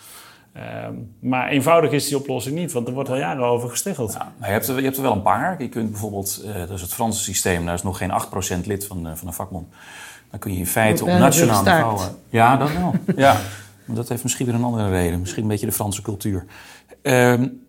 maar 1.20 1.48
eenvoudig 1.48 1.92
is 1.92 2.08
die 2.08 2.18
oplossing 2.18 2.56
niet, 2.56 2.72
want 2.72 2.88
er 2.88 2.94
wordt 2.94 3.10
al 3.10 3.18
jaren 3.18 3.44
over 3.44 3.70
gesticheld. 3.70 4.14
Ja, 4.14 4.34
je, 4.40 4.52
hebt 4.52 4.68
er, 4.68 4.76
je 4.76 4.84
hebt 4.84 4.98
er 4.98 5.04
wel 5.04 5.12
een 5.12 5.22
paar. 5.22 5.62
Je 5.62 5.70
kunt 5.70 5.92
bijvoorbeeld, 5.92 6.48
dat 6.58 6.70
is 6.70 6.82
het 6.82 6.94
Franse 6.94 7.24
systeem, 7.24 7.66
daar 7.66 7.74
is 7.74 7.84
nog 7.84 7.98
geen 7.98 8.12
8% 8.64 8.66
lid 8.66 8.88
van, 8.88 9.18
van 9.18 9.28
een 9.28 9.34
vakbond. 9.34 9.68
Dan 10.30 10.40
kun 10.40 10.54
je 10.54 10.60
in 10.60 10.68
feite 10.68 11.04
op 11.04 11.10
nationaal 11.10 11.64
niveau. 11.64 12.00
Ja, 12.30 12.58
dat 12.58 12.72
wel. 12.72 12.94
ja. 13.26 13.38
Maar 13.86 13.96
dat 13.96 14.10
heeft 14.10 14.24
misschien 14.24 14.46
weer 14.46 14.56
een 14.56 14.64
andere 14.64 14.90
reden. 14.90 15.20
Misschien 15.20 15.44
een 15.44 15.50
beetje 15.50 15.66
de 15.66 15.72
Franse 15.72 16.02
cultuur. 16.02 16.46
Um, 17.02 17.66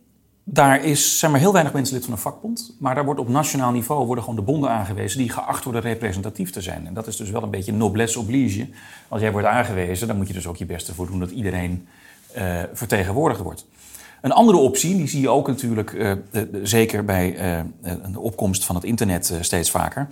daar 0.50 0.84
is, 0.84 1.18
zijn 1.18 1.30
maar 1.30 1.40
heel 1.40 1.52
weinig 1.52 1.72
mensen 1.72 1.94
lid 1.94 2.04
van 2.04 2.12
een 2.12 2.20
vakbond. 2.20 2.74
Maar 2.78 2.94
daar 2.94 3.04
wordt 3.04 3.20
op 3.20 3.28
nationaal 3.28 3.72
niveau 3.72 4.06
worden 4.06 4.24
gewoon 4.24 4.38
de 4.38 4.44
bonden 4.44 4.70
aangewezen 4.70 5.18
die 5.18 5.30
geacht 5.30 5.64
worden 5.64 5.82
representatief 5.82 6.50
te 6.50 6.60
zijn. 6.60 6.86
En 6.86 6.94
dat 6.94 7.06
is 7.06 7.16
dus 7.16 7.30
wel 7.30 7.42
een 7.42 7.50
beetje 7.50 7.72
noblesse 7.72 8.18
oblige. 8.18 8.68
Als 9.08 9.20
jij 9.20 9.32
wordt 9.32 9.46
aangewezen, 9.46 10.06
dan 10.06 10.16
moet 10.16 10.28
je 10.28 10.32
dus 10.32 10.46
ook 10.46 10.56
je 10.56 10.66
beste 10.66 10.94
voor 10.94 11.06
doen 11.06 11.18
dat 11.18 11.30
iedereen 11.30 11.88
uh, 12.36 12.62
vertegenwoordigd 12.72 13.40
wordt. 13.40 13.66
Een 14.20 14.32
andere 14.32 14.58
optie, 14.58 14.96
die 14.96 15.08
zie 15.08 15.20
je 15.20 15.28
ook 15.28 15.46
natuurlijk, 15.46 15.92
uh, 15.92 16.12
de, 16.30 16.60
zeker 16.62 17.04
bij 17.04 17.58
uh, 17.82 17.92
de 18.12 18.20
opkomst 18.20 18.64
van 18.64 18.74
het 18.74 18.84
internet 18.84 19.38
steeds 19.40 19.70
vaker 19.70 20.08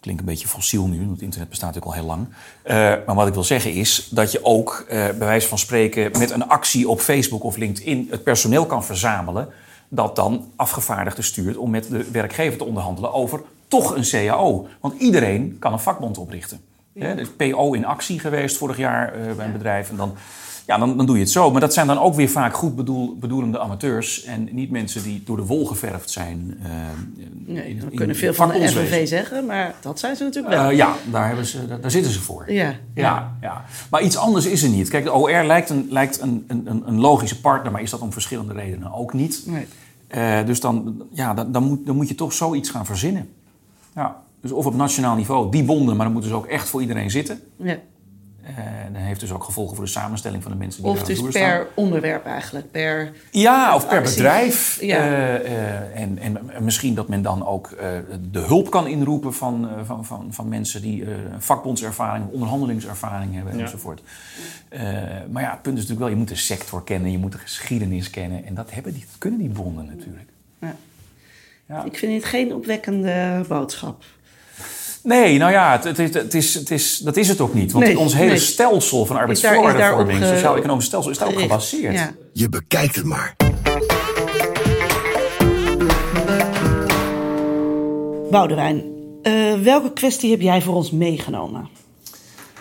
Klinkt 0.00 0.20
een 0.20 0.26
beetje 0.26 0.48
fossiel 0.48 0.86
nu, 0.86 0.98
want 0.98 1.10
het 1.10 1.20
internet 1.20 1.48
bestaat 1.48 1.74
natuurlijk 1.74 1.96
al 1.96 2.02
heel 2.02 2.16
lang. 2.16 2.28
Uh, 2.64 3.06
maar 3.06 3.14
wat 3.14 3.26
ik 3.26 3.34
wil 3.34 3.44
zeggen 3.44 3.72
is 3.72 4.08
dat 4.10 4.32
je 4.32 4.44
ook, 4.44 4.84
uh, 4.84 4.90
bij 4.90 5.14
wijze 5.18 5.48
van 5.48 5.58
spreken, 5.58 6.18
met 6.18 6.30
een 6.30 6.48
actie 6.48 6.88
op 6.88 7.00
Facebook 7.00 7.44
of 7.44 7.56
LinkedIn 7.56 8.06
het 8.10 8.22
personeel 8.22 8.66
kan 8.66 8.84
verzamelen. 8.84 9.48
Dat 9.88 10.16
dan 10.16 10.52
afgevaardigden 10.56 11.24
stuurt 11.24 11.56
om 11.56 11.70
met 11.70 11.88
de 11.88 12.10
werkgever 12.10 12.58
te 12.58 12.64
onderhandelen 12.64 13.12
over 13.12 13.42
toch 13.68 13.96
een 13.96 14.02
CAO. 14.02 14.68
Want 14.80 15.00
iedereen 15.00 15.56
kan 15.58 15.72
een 15.72 15.78
vakbond 15.78 16.18
oprichten. 16.18 16.60
Ja. 16.92 17.06
er 17.06 17.18
is 17.18 17.30
PO 17.36 17.72
in 17.72 17.84
actie 17.84 18.18
geweest 18.18 18.56
vorig 18.56 18.76
jaar 18.76 19.18
uh, 19.18 19.32
bij 19.32 19.46
een 19.46 19.52
bedrijf. 19.52 19.90
En 19.90 19.96
dan 19.96 20.14
ja, 20.70 20.78
dan, 20.78 20.96
dan 20.96 21.06
doe 21.06 21.16
je 21.16 21.22
het 21.22 21.30
zo. 21.30 21.50
Maar 21.50 21.60
dat 21.60 21.74
zijn 21.74 21.86
dan 21.86 21.98
ook 21.98 22.14
weer 22.14 22.28
vaak 22.28 22.54
goed 22.54 22.76
bedoel, 22.76 23.16
bedoelende 23.18 23.58
amateurs. 23.58 24.24
En 24.24 24.48
niet 24.52 24.70
mensen 24.70 25.02
die 25.02 25.22
door 25.24 25.36
de 25.36 25.44
wol 25.44 25.66
geverfd 25.66 26.10
zijn. 26.10 26.58
Uh, 26.62 26.68
nee, 27.46 27.80
we 27.80 27.96
kunnen 27.96 28.16
veel 28.16 28.34
van 28.34 28.48
de 28.48 28.68
FNV 28.68 29.08
zeggen, 29.08 29.46
maar 29.46 29.74
dat 29.80 29.98
zijn 29.98 30.16
ze 30.16 30.24
natuurlijk 30.24 30.54
wel. 30.54 30.70
Uh, 30.70 30.76
ja, 30.76 30.94
daar, 31.10 31.26
hebben 31.26 31.46
ze, 31.46 31.78
daar, 31.80 31.90
zitten 31.90 32.12
ze 32.12 32.20
voor. 32.20 32.52
Ja, 32.52 32.74
ja. 32.94 33.36
ja, 33.40 33.64
Maar 33.90 34.02
iets 34.02 34.16
anders 34.16 34.46
is 34.46 34.62
er 34.62 34.68
niet. 34.68 34.88
Kijk, 34.88 35.04
de 35.04 35.12
OR 35.12 35.44
lijkt 35.44 35.70
een, 35.70 35.86
lijkt 35.90 36.20
een, 36.20 36.44
een, 36.48 36.82
een 36.86 37.00
logische 37.00 37.40
partner, 37.40 37.72
maar 37.72 37.82
is 37.82 37.90
dat 37.90 38.00
om 38.00 38.12
verschillende 38.12 38.52
redenen 38.52 38.92
ook 38.92 39.12
niet. 39.12 39.42
Nee. 39.46 39.66
Uh, 40.14 40.46
dus 40.46 40.60
dan, 40.60 41.02
ja, 41.12 41.34
dan, 41.34 41.52
dan, 41.52 41.62
moet, 41.62 41.86
dan 41.86 41.96
moet 41.96 42.08
je 42.08 42.14
toch 42.14 42.32
zoiets 42.32 42.70
gaan 42.70 42.86
verzinnen. 42.86 43.28
Ja. 43.94 44.22
Dus 44.40 44.52
of 44.52 44.66
op 44.66 44.74
nationaal 44.74 45.16
niveau, 45.16 45.50
die 45.50 45.64
bonden, 45.64 45.96
maar 45.96 46.04
dan 46.04 46.12
moeten 46.12 46.30
ze 46.30 46.36
ook 46.36 46.46
echt 46.46 46.68
voor 46.68 46.80
iedereen 46.80 47.10
zitten. 47.10 47.40
Ja. 47.56 47.78
En 48.42 48.92
dat 48.92 49.02
heeft 49.02 49.20
dus 49.20 49.32
ook 49.32 49.44
gevolgen 49.44 49.76
voor 49.76 49.84
de 49.84 49.90
samenstelling 49.90 50.42
van 50.42 50.52
de 50.52 50.58
mensen 50.58 50.82
die 50.82 50.90
of 50.92 51.02
dus 51.02 51.20
per 51.20 51.66
onderwerp 51.74 52.26
eigenlijk, 52.26 52.70
per 52.70 53.12
Ja, 53.30 53.74
of 53.74 53.88
per 53.88 54.02
bedrijf. 54.02 54.78
Ja. 54.80 54.98
Uh, 54.98 55.50
uh, 55.50 56.00
en, 56.00 56.18
en, 56.18 56.38
misschien 56.60 56.94
dat 56.94 57.08
men 57.08 57.22
dan 57.22 57.46
ook 57.46 57.70
uh, 57.70 57.78
de 58.30 58.38
hulp 58.38 58.70
kan 58.70 58.86
inroepen 58.86 59.34
van, 59.34 59.68
van, 59.84 60.04
van, 60.04 60.28
van 60.30 60.48
mensen 60.48 60.82
die 60.82 61.04
vakbondservaring, 61.38 62.30
onderhandelingservaring 62.30 63.34
hebben 63.34 63.56
ja. 63.56 63.62
enzovoort. 63.62 64.02
maar 65.30 65.42
ja, 65.42 65.50
het 65.50 65.62
punt 65.62 65.78
is 65.78 65.82
natuurlijk 65.82 66.00
wel, 66.00 66.08
je 66.08 66.16
moet 66.16 66.28
de 66.28 66.34
sector 66.34 66.84
kennen, 66.84 67.10
je 67.10 67.18
moet 67.18 67.32
de 67.32 67.38
geschiedenis 67.38 68.10
kennen. 68.10 68.44
En 68.44 68.54
dat, 68.54 68.70
hebben 68.70 68.92
die, 68.92 69.04
dat 69.06 69.18
kunnen 69.18 69.38
die 69.38 69.48
bonden 69.48 69.86
natuurlijk. 69.86 70.28
Ja. 70.60 70.76
Ja. 71.70 71.84
Ik 71.84 71.98
vind 71.98 72.12
het 72.12 72.24
geen 72.24 72.54
opwekkende 72.54 73.44
boodschap. 73.48 74.04
Nee, 75.02 75.38
nou 75.38 75.52
ja, 75.52 75.80
het, 75.82 75.96
het, 75.96 76.34
is, 76.34 76.54
het 76.54 76.70
is, 76.70 76.98
dat 76.98 77.16
is 77.16 77.28
het 77.28 77.40
ook 77.40 77.54
niet. 77.54 77.72
Want 77.72 77.96
ons 77.96 78.14
hele 78.14 78.38
stelsel 78.38 79.06
van 79.06 79.16
arbeidsvoorwaardenvorming, 79.16 80.22
eh, 80.22 80.28
sociaal-economisch 80.28 80.84
stelsel, 80.84 81.10
is 81.10 81.18
daar 81.18 81.28
ook 81.28 81.40
gebaseerd. 81.40 82.12
Je 82.32 82.48
bekijkt 82.48 82.94
het 82.94 83.04
maar. 83.04 83.36
Boudewijn, 88.30 88.82
eh, 89.22 89.32
welke 89.62 89.92
kwestie 89.92 90.30
heb 90.30 90.40
jij 90.40 90.62
voor 90.62 90.74
ons 90.74 90.90
meegenomen? 90.90 91.68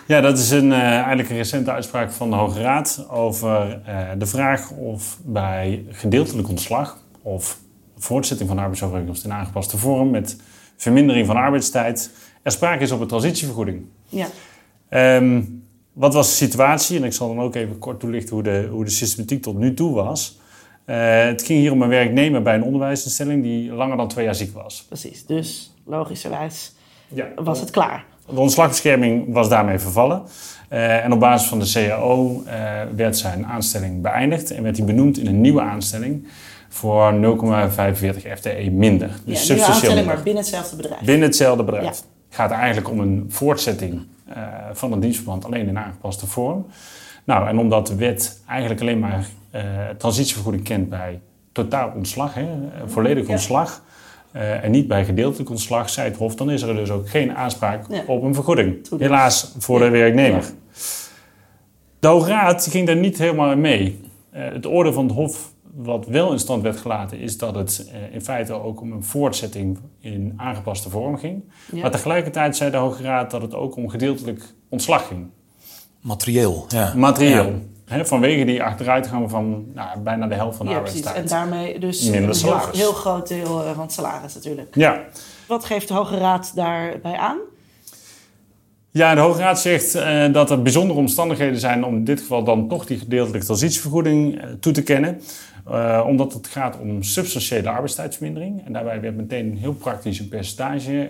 Ja, 0.05 0.22
dat 0.22 0.38
is 0.38 0.50
een, 0.50 0.72
uh, 0.72 0.81
eigenlijk 0.81 1.29
een 1.29 1.36
recente 1.36 1.72
uitspraak 1.72 2.12
van 2.12 2.29
de 2.29 2.36
Hoge 2.36 2.62
Raad 2.62 3.05
over 3.10 3.81
de 4.17 4.25
vraag 4.25 4.72
of 4.72 5.17
bij 5.24 5.86
gedeeltelijk 5.91 6.50
ontslag 6.50 6.98
of 7.22 7.58
voortzetting 7.98 8.50
van 8.50 8.60
arbeidsovereenkomst 8.60 9.24
in 9.24 9.34
aangepaste 9.34 9.77
vorm 9.77 10.10
met 10.10 10.38
vermindering 10.81 11.25
van 11.27 11.36
arbeidstijd 11.36 12.12
er 12.41 12.51
sprake 12.51 12.83
is 12.83 12.91
op 12.91 13.01
een 13.01 13.07
transitievergoeding. 13.07 13.86
Ja. 14.07 14.27
Um, 15.15 15.63
wat 15.93 16.13
was 16.13 16.29
de 16.29 16.36
situatie? 16.36 16.98
En 16.98 17.03
ik 17.03 17.13
zal 17.13 17.27
dan 17.27 17.39
ook 17.39 17.55
even 17.55 17.77
kort 17.77 18.00
toelichten 18.00 18.33
hoe 18.33 18.43
de, 18.43 18.67
hoe 18.71 18.83
de 18.83 18.89
systematiek 18.89 19.41
tot 19.41 19.57
nu 19.57 19.74
toe 19.74 19.93
was. 19.93 20.39
Uh, 20.86 21.24
het 21.24 21.43
ging 21.43 21.59
hier 21.59 21.71
om 21.71 21.81
een 21.81 21.89
werknemer 21.89 22.41
bij 22.41 22.55
een 22.55 22.63
onderwijsinstelling 22.63 23.43
die 23.43 23.71
langer 23.71 23.98
dan 23.98 24.07
twee 24.07 24.25
jaar 24.25 24.36
ziek 24.36 24.53
was. 24.53 24.86
Precies, 24.88 25.25
dus 25.25 25.74
logischerwijs 25.86 26.74
ja. 27.07 27.27
was 27.36 27.59
het 27.59 27.69
klaar. 27.69 28.05
De 28.25 28.39
ontslagbescherming 28.39 29.33
was 29.33 29.50
daarmee 29.50 29.79
vervallen. 29.79 30.24
Uh, 30.71 31.05
en 31.05 31.13
op 31.13 31.19
basis 31.19 31.48
van 31.48 31.59
de 31.59 31.71
CAO 31.71 32.43
uh, 32.45 32.51
werd 32.95 33.17
zijn 33.17 33.45
aanstelling 33.45 34.01
beëindigd 34.01 34.51
en 34.51 34.63
werd 34.63 34.77
hij 34.77 34.86
benoemd 34.86 35.17
in 35.17 35.27
een 35.27 35.41
nieuwe 35.41 35.62
aanstelling 35.62 36.27
voor 36.70 37.14
0,45 37.14 37.20
FTE 38.36 38.70
minder. 38.72 39.10
Dus 39.26 39.48
ja, 39.48 39.66
aanstelling, 39.66 40.06
maar 40.06 40.24
binnen 40.24 40.44
hetzelfde 40.44 40.76
bedrijf. 40.76 41.02
Binnen 41.02 41.28
hetzelfde 41.28 41.64
bedrijf. 41.64 41.86
Ja. 41.86 41.90
Het 41.90 42.38
gaat 42.38 42.52
eigenlijk 42.52 42.90
om 42.90 43.00
een 43.00 43.26
voortzetting 43.30 44.02
uh, 44.30 44.36
van 44.74 44.92
een 44.92 45.00
dienstverband, 45.00 45.46
alleen 45.46 45.68
in 45.68 45.78
aangepaste 45.78 46.28
vorm. 46.28 46.66
Nou, 47.24 47.48
en 47.48 47.58
omdat 47.58 47.88
de 47.88 47.96
wet 47.96 48.42
eigenlijk 48.48 48.82
alleen 48.82 49.00
maar 49.00 49.26
uh, 49.56 49.62
transitievergoeding 49.98 50.64
kent 50.64 50.90
bij 50.90 51.20
totaal 51.52 51.92
ontslag, 51.96 52.34
hè, 52.34 52.48
volledig 52.86 53.28
ontslag, 53.28 53.82
uh, 54.36 54.64
en 54.64 54.72
niet 54.72 54.88
bij 54.88 55.06
gedeeltelijk 55.06 55.50
ontslag, 55.50 55.90
zei 55.90 56.10
het 56.10 56.18
Hof, 56.18 56.36
dan 56.36 56.52
is 56.52 56.62
er 56.62 56.76
dus 56.76 56.90
ook 56.90 57.10
geen 57.10 57.36
aanspraak 57.36 57.86
op 58.08 58.24
een 58.24 58.34
vergoeding. 58.34 58.90
Helaas 58.98 59.54
voor 59.58 59.80
de 59.80 59.90
werknemer. 59.90 60.44
De 62.00 62.08
Hoge 62.08 62.30
Raad 62.30 62.68
ging 62.68 62.88
daar 62.88 62.96
niet 62.96 63.18
helemaal 63.18 63.56
mee. 63.56 64.02
Uh, 64.36 64.52
het 64.52 64.66
oordeel 64.66 64.94
van 64.94 65.04
het 65.04 65.14
Hof, 65.14 65.52
wat 65.76 66.06
wel 66.06 66.32
in 66.32 66.40
stand 66.40 66.64
werd 66.64 66.78
gelaten, 66.78 67.20
is 67.20 67.38
dat 67.38 67.56
het 67.56 67.86
uh, 67.88 68.14
in 68.14 68.22
feite 68.22 68.54
ook 68.54 68.82
om 68.82 68.92
een 68.92 69.04
voortzetting 69.04 69.80
in 70.00 70.34
aangepaste 70.38 70.90
vorm 70.90 71.18
ging. 71.18 71.44
Maar 71.72 71.92
tegelijkertijd 71.92 72.56
zei 72.56 72.72
de 72.72 72.78
Hoge 72.78 73.04
Raad 73.04 73.32
dat 73.32 73.42
het 73.42 73.54
ook 73.54 73.76
om 73.76 73.90
gedeeltelijk 73.90 74.54
ontslag 74.70 75.08
ging. 75.08 75.30
Materieel, 76.02 76.66
ja. 76.68 76.94
Materieel 76.96 77.62
vanwege 77.90 78.46
die 78.46 78.64
achteruitgang 78.64 79.30
van 79.30 79.66
nou, 79.74 80.00
bijna 80.00 80.28
de 80.28 80.36
helft 80.36 80.58
van 80.58 80.66
de 80.66 80.72
ja, 80.72 80.78
arbeidstijd. 80.78 81.14
Precies. 81.14 81.32
En 81.32 81.38
daarmee 81.38 81.80
dus 81.80 82.06
een 82.06 82.14
heel, 82.14 82.60
heel, 82.72 82.94
groot 82.94 83.28
deel 83.28 83.64
eh, 83.64 83.72
van 83.74 83.82
het 83.82 83.94
salaris 83.94 84.34
natuurlijk. 84.34 84.76
Ja. 84.76 85.04
Wat 85.48 85.66
geeft 85.66 85.88
de 85.88 85.94
Hoge 85.94 86.18
Raad 86.18 86.52
daarbij 86.56 87.18
aan? 87.18 87.38
Ja, 88.92 89.16
de 89.16 89.22
Hoge 89.22 89.40
Raad 89.40 89.60
zegt 89.60 89.96
uh, 89.96 90.34
dat 90.34 90.52
er 90.52 90.62
bijzondere 90.62 91.00
omstandigheden 91.00 91.60
zijn 91.60 91.86
om 91.86 91.96
in 91.96 92.04
dit 92.04 92.20
geval 92.20 92.44
dan 92.44 92.68
toch 92.68 92.86
die 92.86 92.98
gedeeltelijke 92.98 93.46
transitievergoeding 93.46 94.36
uh, 94.36 94.50
toe 94.60 94.74
te 94.74 94.84
kennen. 94.84 95.22
Uh, 95.68 96.04
omdat 96.08 96.34
het 96.34 96.48
gaat 96.48 96.80
om 96.80 97.04
substantiële 97.04 97.70
arbeidstijdsvermindering. 97.70 98.66
En 98.66 98.74
daarbij 98.74 99.01
werd 99.01 99.16
meteen 99.16 99.58
heel 99.58 99.74
praktisch 99.74 100.20
een 100.20 100.28
percentage 100.28 101.10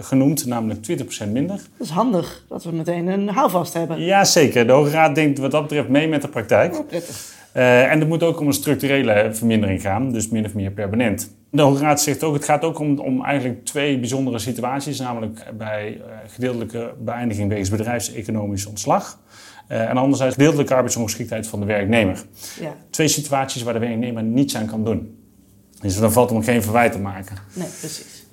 genoemd, 0.00 0.46
namelijk 0.46 0.80
20% 1.26 1.28
minder. 1.28 1.56
Dat 1.56 1.86
is 1.86 1.90
handig 1.90 2.44
dat 2.48 2.64
we 2.64 2.72
meteen 2.72 3.06
een 3.06 3.28
houvast 3.28 3.72
hebben. 3.72 4.00
Ja, 4.00 4.24
zeker. 4.24 4.66
De 4.66 4.72
Hoge 4.72 4.90
Raad 4.90 5.14
denkt 5.14 5.38
wat 5.38 5.50
dat 5.50 5.62
betreft 5.62 5.88
mee 5.88 6.08
met 6.08 6.22
de 6.22 6.28
praktijk. 6.28 6.78
Oh, 6.78 6.86
prettig. 6.86 7.33
Uh, 7.54 7.92
en 7.92 7.98
het 7.98 8.08
moet 8.08 8.22
ook 8.22 8.40
om 8.40 8.46
een 8.46 8.52
structurele 8.52 9.28
vermindering 9.32 9.80
gaan, 9.80 10.12
dus 10.12 10.28
min 10.28 10.44
of 10.44 10.54
meer 10.54 10.70
permanent. 10.70 11.34
De 11.50 11.62
Hoge 11.62 11.82
Raad 11.82 12.00
zegt 12.00 12.22
ook, 12.22 12.34
het 12.34 12.44
gaat 12.44 12.62
ook 12.62 12.78
om, 12.78 12.98
om 12.98 13.24
eigenlijk 13.24 13.64
twee 13.64 13.98
bijzondere 13.98 14.38
situaties, 14.38 14.98
namelijk 14.98 15.44
bij 15.56 15.96
uh, 15.96 16.02
gedeeltelijke 16.26 16.94
beëindiging 17.00 17.48
wegens 17.48 17.70
bedrijfseconomisch 17.70 18.66
ontslag. 18.66 19.18
Uh, 19.68 19.90
en 19.90 19.96
anderzijds 19.96 20.34
gedeeltelijke 20.34 20.74
arbeidsongeschiktheid 20.74 21.46
van 21.46 21.60
de 21.60 21.66
werknemer. 21.66 22.24
Ja. 22.60 22.74
Twee 22.90 23.08
situaties 23.08 23.62
waar 23.62 23.72
de 23.72 23.78
werknemer 23.78 24.22
niets 24.22 24.56
aan 24.56 24.66
kan 24.66 24.84
doen. 24.84 25.18
Dus 25.80 25.98
dan 25.98 26.12
valt 26.12 26.30
hem 26.30 26.42
geen 26.42 26.62
verwijt 26.62 26.92
te 26.92 26.98
maken. 26.98 27.36
Nee, 27.52 27.68
precies. 27.80 28.26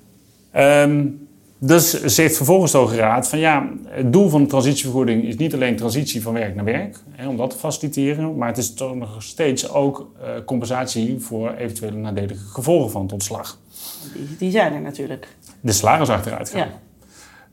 Um, 0.56 1.28
dus 1.64 2.04
zegt 2.04 2.36
vervolgens 2.36 2.72
de 2.72 2.78
Hoge 2.78 2.96
Raad 2.96 3.28
van 3.28 3.40
ja, 3.40 3.70
het 3.88 4.14
doel 4.14 4.30
van 4.30 4.42
de 4.42 4.48
transitievergoeding 4.48 5.24
is 5.24 5.36
niet 5.36 5.54
alleen 5.54 5.76
transitie 5.76 6.22
van 6.22 6.34
werk 6.34 6.56
naar 6.56 6.66
werk, 6.66 6.98
hè, 7.12 7.28
om 7.28 7.38
dat 7.38 7.50
te 7.50 7.58
faciliteren, 7.58 8.38
maar 8.38 8.48
het 8.48 8.58
is 8.58 8.74
toch 8.74 8.96
nog 8.96 9.24
steeds 9.24 9.70
ook 9.70 10.12
uh, 10.22 10.30
compensatie 10.46 11.20
voor 11.20 11.54
eventuele 11.54 11.98
nadelige 11.98 12.46
gevolgen 12.46 12.92
van 12.92 13.02
het 13.02 13.12
ontslag. 13.12 13.60
Die, 14.14 14.38
die 14.38 14.52
zijn 14.52 14.74
er 14.74 14.82
natuurlijk. 14.82 15.28
De 15.60 15.72
salaris 15.72 16.10
achteruit 16.10 16.50
gaan. 16.50 16.68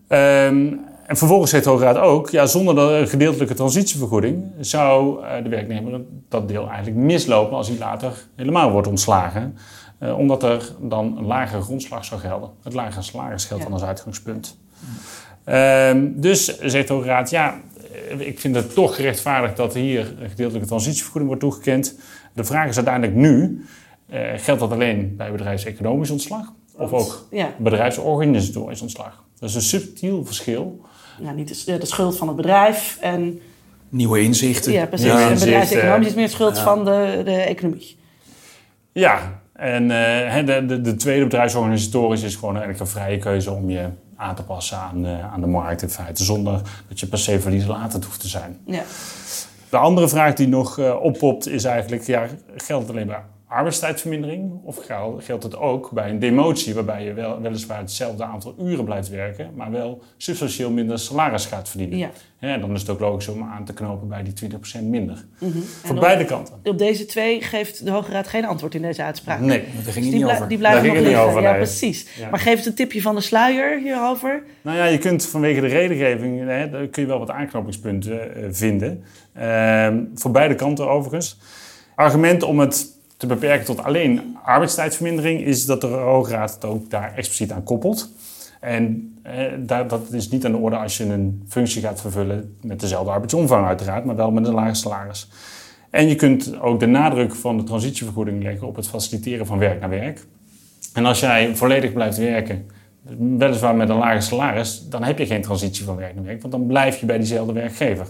Ja. 0.09 0.47
Um, 0.47 0.81
en 1.07 1.17
vervolgens 1.17 1.50
zegt 1.50 1.65
de 1.65 1.71
Hoge 1.71 1.85
Raad 1.85 1.97
ook, 1.97 2.31
ja, 2.31 2.47
zonder 2.47 2.75
de 2.75 3.07
gedeeltelijke 3.07 3.55
transitievergoeding 3.55 4.45
zou 4.61 5.23
uh, 5.23 5.31
de 5.43 5.49
werknemer 5.49 6.00
dat 6.29 6.49
deel 6.49 6.69
eigenlijk 6.69 6.97
mislopen 6.97 7.57
als 7.57 7.69
hij 7.69 7.79
later 7.79 8.12
helemaal 8.37 8.71
wordt 8.71 8.88
ontslagen. 8.88 9.57
Uh, 10.00 10.19
omdat 10.19 10.43
er 10.43 10.73
dan 10.81 11.17
een 11.19 11.26
lagere 11.26 11.62
grondslag 11.62 12.05
zou 12.05 12.21
gelden. 12.21 12.50
Het 12.62 12.73
lagere 12.73 13.02
salaris 13.02 13.45
geldt 13.45 13.62
dan 13.62 13.73
als 13.73 13.83
uitgangspunt. 13.83 14.59
Uh, 15.49 15.90
dus 16.05 16.59
zegt 16.59 16.88
de 16.88 16.95
Hoge 16.95 17.07
Raad, 17.07 17.31
ja, 17.31 17.61
eh, 18.09 18.21
ik 18.26 18.40
vind 18.40 18.55
het 18.55 18.75
toch 18.75 18.95
gerechtvaardigd 18.95 19.57
dat 19.57 19.75
hier 19.75 20.14
een 20.21 20.28
gedeeltelijke 20.28 20.69
transitievergoeding 20.69 21.26
wordt 21.26 21.40
toegekend. 21.40 21.99
De 22.33 22.45
vraag 22.45 22.69
is 22.69 22.76
uiteindelijk 22.76 23.17
nu, 23.17 23.64
uh, 24.11 24.21
geldt 24.37 24.61
dat 24.61 24.73
alleen 24.73 25.17
bij 25.17 25.33
bedrijfseconomisch 25.33 26.11
ontslag? 26.11 26.52
Of 26.76 26.93
ook 26.93 27.26
ja. 27.31 27.55
bedrijfsorganisatorisch 27.59 28.81
ontslag? 28.81 29.25
Dat 29.38 29.49
is 29.49 29.55
een 29.55 29.62
subtiel 29.62 30.25
verschil. 30.25 30.81
Ja, 31.21 31.33
niet 31.33 31.67
de, 31.67 31.78
de 31.78 31.87
schuld 31.87 32.17
van 32.17 32.26
het 32.26 32.37
bedrijf 32.37 32.99
en... 33.00 33.40
Nieuwe 33.88 34.21
inzichten. 34.21 34.73
Ja, 34.73 34.87
precies. 34.87 35.07
Ja, 35.07 35.28
en 35.28 35.38
bedrijfseconomisch 35.38 36.09
is 36.09 36.14
meer 36.14 36.28
schuld 36.28 36.59
van 36.59 36.85
de, 36.85 37.21
de 37.25 37.31
economie. 37.31 37.97
Ja, 38.93 39.40
en 39.59 39.83
uh, 39.83 40.47
de, 40.47 40.67
de, 40.67 40.81
de, 40.81 40.97
tweede 40.97 41.25
bedrijfsorganisatorisch 41.25 42.23
is 42.23 42.35
gewoon 42.35 42.57
eigenlijk 42.57 42.81
een 42.81 43.00
vrije 43.00 43.19
keuze 43.19 43.50
om 43.50 43.71
je 43.71 43.88
aan 44.17 44.35
te 44.35 44.43
passen 44.43 44.79
aan 44.79 45.03
de, 45.03 45.17
aan 45.33 45.41
de 45.41 45.47
markt 45.47 45.83
in 45.83 45.88
feite. 45.88 46.25
Zonder 46.25 46.61
dat 46.88 47.00
je 47.00 47.07
per 47.07 47.19
se 47.19 47.41
verlieslatend 47.41 48.05
hoeft 48.05 48.21
te 48.21 48.29
zijn. 48.29 48.59
Ja. 48.67 48.83
De 49.71 49.77
andere 49.77 50.09
vraag 50.09 50.35
die 50.35 50.49
nog 50.49 50.79
uh, 50.79 51.03
oppopt 51.03 51.49
is 51.49 51.65
eigenlijk, 51.65 52.03
ja, 52.03 52.27
geldt 52.57 52.91
alleen 52.91 53.07
maar 53.07 53.25
arbeidstijdvermindering? 53.49 54.52
Of 54.62 54.87
geldt 55.19 55.43
het 55.43 55.57
ook 55.57 55.90
bij 55.90 56.11
een 56.11 56.19
demotie, 56.19 56.75
waarbij 56.75 57.05
je 57.05 57.12
wel, 57.12 57.40
weliswaar 57.40 57.78
hetzelfde 57.78 58.25
aantal 58.25 58.55
uren 58.61 58.85
blijft 58.85 59.09
werken, 59.09 59.50
maar 59.55 59.71
wel 59.71 60.02
substantieel 60.17 60.71
minder 60.71 60.99
salaris 60.99 61.47
gaat 61.47 61.69
verdienen? 61.69 61.99
Ja. 61.99 62.11
En 62.38 62.61
dan 62.61 62.75
is 62.75 62.81
het 62.81 62.90
ook 62.90 63.00
logisch 63.00 63.28
om 63.28 63.43
aan 63.43 63.64
te 63.64 63.73
knopen 63.73 64.09
bij 64.09 64.23
die 64.23 64.50
20% 64.81 64.83
minder. 64.83 65.25
Mm 65.38 65.52
-hmm. 65.52 65.62
Voor 65.62 65.99
beide 65.99 66.25
kanten. 66.25 66.55
Op 66.64 66.78
deze 66.78 67.07
twee 67.07 67.40
geeft 67.40 67.85
de 67.85 67.90
Hoge 67.90 68.12
Raad 68.12 68.28
geen 68.28 68.45
antwoord 68.45 68.75
in 68.75 68.83
deze 68.83 69.02
uitspraak. 69.02 69.40
Nee, 69.40 69.64
daar 69.85 69.93
ging 69.93 70.05
dus 70.05 70.14
niet 70.14 70.25
over. 70.25 70.49
Die 70.49 70.59
blijven 70.59 70.87
nog 70.87 70.97
liggen. 70.97 71.21
Over, 71.21 71.43
ja, 71.43 71.52
precies. 71.52 72.07
Maar 72.31 72.40
geef 72.40 72.57
het 72.57 72.67
een 72.67 72.75
tipje 72.75 73.02
van 73.02 73.14
de 73.14 73.21
sluier 73.21 73.78
hierover. 73.81 74.43
Nou 74.62 74.76
ja, 74.76 74.85
je 74.85 74.99
kunt 74.99 75.26
vanwege 75.26 75.61
de 75.61 75.67
redengeving, 75.67 76.49
hè, 76.49 76.88
kun 76.88 77.02
je 77.02 77.09
wel 77.09 77.19
wat 77.19 77.31
aanknopingspunten 77.31 78.31
uh, 78.37 78.49
vinden. 78.50 79.05
Uh, 79.38 79.88
voor 80.14 80.31
beide 80.31 80.55
kanten 80.55 80.88
overigens. 80.88 81.38
Argument 81.95 82.43
om 82.43 82.59
het 82.59 82.98
te 83.18 83.26
beperken 83.26 83.64
tot 83.64 83.82
alleen 83.82 84.37
arbeidstijdvermindering, 84.42 85.40
is 85.40 85.66
dat 85.66 85.80
de 85.80 85.87
Hoge 85.87 86.30
Raad 86.30 86.54
het 86.54 86.64
ook 86.64 86.90
daar 86.90 87.14
expliciet 87.16 87.52
aan 87.52 87.62
koppelt. 87.62 88.10
En 88.60 89.14
eh, 89.22 89.42
dat, 89.58 89.90
dat 89.90 90.12
is 90.12 90.28
niet 90.28 90.44
aan 90.44 90.52
de 90.52 90.58
orde 90.58 90.76
als 90.76 90.96
je 90.96 91.04
een 91.04 91.44
functie 91.48 91.82
gaat 91.82 92.00
vervullen 92.00 92.56
met 92.62 92.80
dezelfde 92.80 93.10
arbeidsomvang 93.10 93.66
uiteraard, 93.66 94.04
maar 94.04 94.16
wel 94.16 94.30
met 94.30 94.46
een 94.46 94.54
lager 94.54 94.76
salaris. 94.76 95.28
En 95.90 96.08
je 96.08 96.14
kunt 96.14 96.60
ook 96.60 96.80
de 96.80 96.87
nadruk 96.87 97.34
van 97.34 97.56
de 97.56 97.62
transitievergoeding 97.62 98.42
leggen 98.42 98.66
op 98.66 98.76
het 98.76 98.88
faciliteren 98.88 99.46
van 99.46 99.58
werk 99.58 99.80
naar 99.80 99.90
werk. 99.90 100.25
En 100.92 101.04
als 101.04 101.20
jij 101.20 101.56
volledig 101.56 101.92
blijft 101.92 102.16
werken, 102.16 102.66
weliswaar 103.38 103.75
met 103.75 103.88
een 103.88 103.96
lager 103.96 104.22
salaris, 104.22 104.88
dan 104.88 105.02
heb 105.02 105.18
je 105.18 105.26
geen 105.26 105.42
transitie 105.42 105.84
van 105.84 105.96
werk 105.96 106.14
naar 106.14 106.25
werk, 106.25 106.40
want 106.40 106.52
dan 106.52 106.66
blijf 106.66 107.00
je 107.00 107.06
bij 107.06 107.18
diezelfde 107.18 107.52
werkgever. 107.52 108.06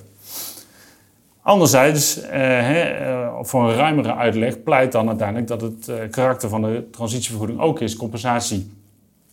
Anderzijds, 1.49 2.21
eh, 2.21 3.39
voor 3.41 3.69
een 3.69 3.75
ruimere 3.75 4.15
uitleg, 4.15 4.63
pleit 4.63 4.93
dan 4.93 5.09
uiteindelijk 5.09 5.49
dat 5.49 5.61
het 5.61 5.89
eh, 5.89 5.97
karakter 6.11 6.49
van 6.49 6.63
de 6.63 6.89
transitievergoeding 6.91 7.61
ook 7.61 7.81
is 7.81 7.97
compensatie 7.97 8.71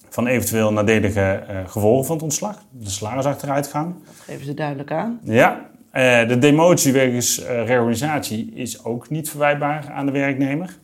van 0.10 0.28
eventueel 0.28 0.74
nadelige 0.74 1.22
eh, 1.22 1.58
gevolgen 1.68 2.06
van 2.06 2.16
het 2.16 2.24
ontslag, 2.24 2.62
de 2.72 2.90
salarisachteruitgang. 2.90 3.94
Dat 4.06 4.16
geven 4.26 4.46
ze 4.46 4.54
duidelijk 4.54 4.92
aan. 4.92 5.20
Ja, 5.24 5.70
eh, 5.92 6.28
de 6.28 6.38
demotie 6.38 6.94
wegens 6.94 7.42
reorganisatie 7.46 8.52
is 8.54 8.84
ook 8.84 9.10
niet 9.10 9.30
verwijtbaar 9.30 9.92
aan 9.92 10.06
de 10.06 10.12
werknemer. 10.12 10.78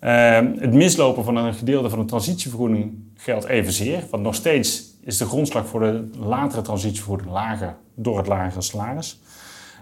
Mm. 0.00 0.58
het 0.58 0.72
mislopen 0.72 1.24
van 1.24 1.36
een 1.36 1.54
gedeelte 1.54 1.90
van 1.90 1.98
de 1.98 2.04
transitievergoeding 2.04 2.94
geldt 3.16 3.44
evenzeer, 3.44 4.02
want 4.10 4.22
nog 4.22 4.34
steeds 4.34 4.84
is 5.04 5.16
de 5.16 5.26
grondslag 5.26 5.66
voor 5.66 5.80
de 5.80 6.10
latere 6.18 6.62
transitievergoeding 6.62 7.30
lager 7.30 7.76
door 7.94 8.18
het 8.18 8.26
lagere 8.26 8.62
salaris. 8.62 9.20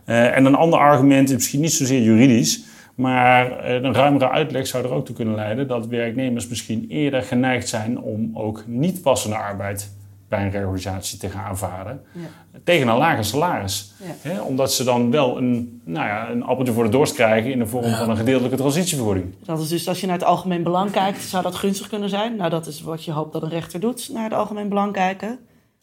Uh, 0.08 0.36
en 0.36 0.44
een 0.44 0.54
ander 0.54 0.78
argument 0.78 1.28
is 1.28 1.34
misschien 1.34 1.60
niet 1.60 1.72
zozeer 1.72 2.02
juridisch, 2.02 2.64
Maar 2.94 3.64
een 3.64 3.94
ruimere 3.94 4.30
uitleg 4.30 4.66
zou 4.66 4.84
er 4.84 4.92
ook 4.92 5.06
toe 5.06 5.14
kunnen 5.14 5.34
leiden 5.34 5.68
dat 5.68 5.86
werknemers 5.86 6.48
misschien 6.48 6.86
eerder 6.88 7.22
geneigd 7.22 7.68
zijn 7.68 8.00
om 8.00 8.30
ook 8.34 8.64
niet 8.66 9.02
passende 9.02 9.36
arbeid 9.36 9.90
bij 10.28 10.44
een 10.44 10.50
reorganisatie 10.50 11.18
te 11.18 11.28
gaan 11.28 11.44
aanvaarden. 11.44 12.00
Ja. 12.12 12.60
Tegen 12.64 12.88
een 12.88 12.96
lager 12.96 13.24
salaris. 13.24 13.92
Ja. 14.22 14.42
omdat 14.42 14.72
ze 14.72 14.84
dan 14.84 15.10
wel 15.10 15.36
een, 15.36 15.80
nou 15.84 16.06
ja, 16.06 16.30
een 16.30 16.42
appeltje 16.42 16.72
voor 16.72 16.84
de 16.84 16.90
dorst 16.90 17.14
krijgen 17.14 17.52
in 17.52 17.58
de 17.58 17.66
vorm 17.66 17.94
van 17.94 18.10
een 18.10 18.16
gedeeltelijke 18.16 18.56
transitievergoeding. 18.56 19.34
Dat 19.44 19.60
is 19.60 19.68
dus 19.68 19.88
als 19.88 20.00
je 20.00 20.06
naar 20.06 20.18
het 20.18 20.24
algemeen 20.24 20.62
belang 20.62 20.90
kijkt, 20.90 21.20
zou 21.20 21.42
dat 21.42 21.54
gunstig 21.54 21.88
kunnen 21.88 22.08
zijn. 22.08 22.36
Nou, 22.36 22.50
dat 22.50 22.66
is 22.66 22.82
wat 22.82 23.04
je 23.04 23.12
hoopt 23.12 23.32
dat 23.32 23.42
een 23.42 23.48
rechter 23.48 23.80
doet, 23.80 24.10
naar 24.12 24.24
het 24.24 24.32
algemeen 24.32 24.68
belang 24.68 24.92
kijken. 24.92 25.38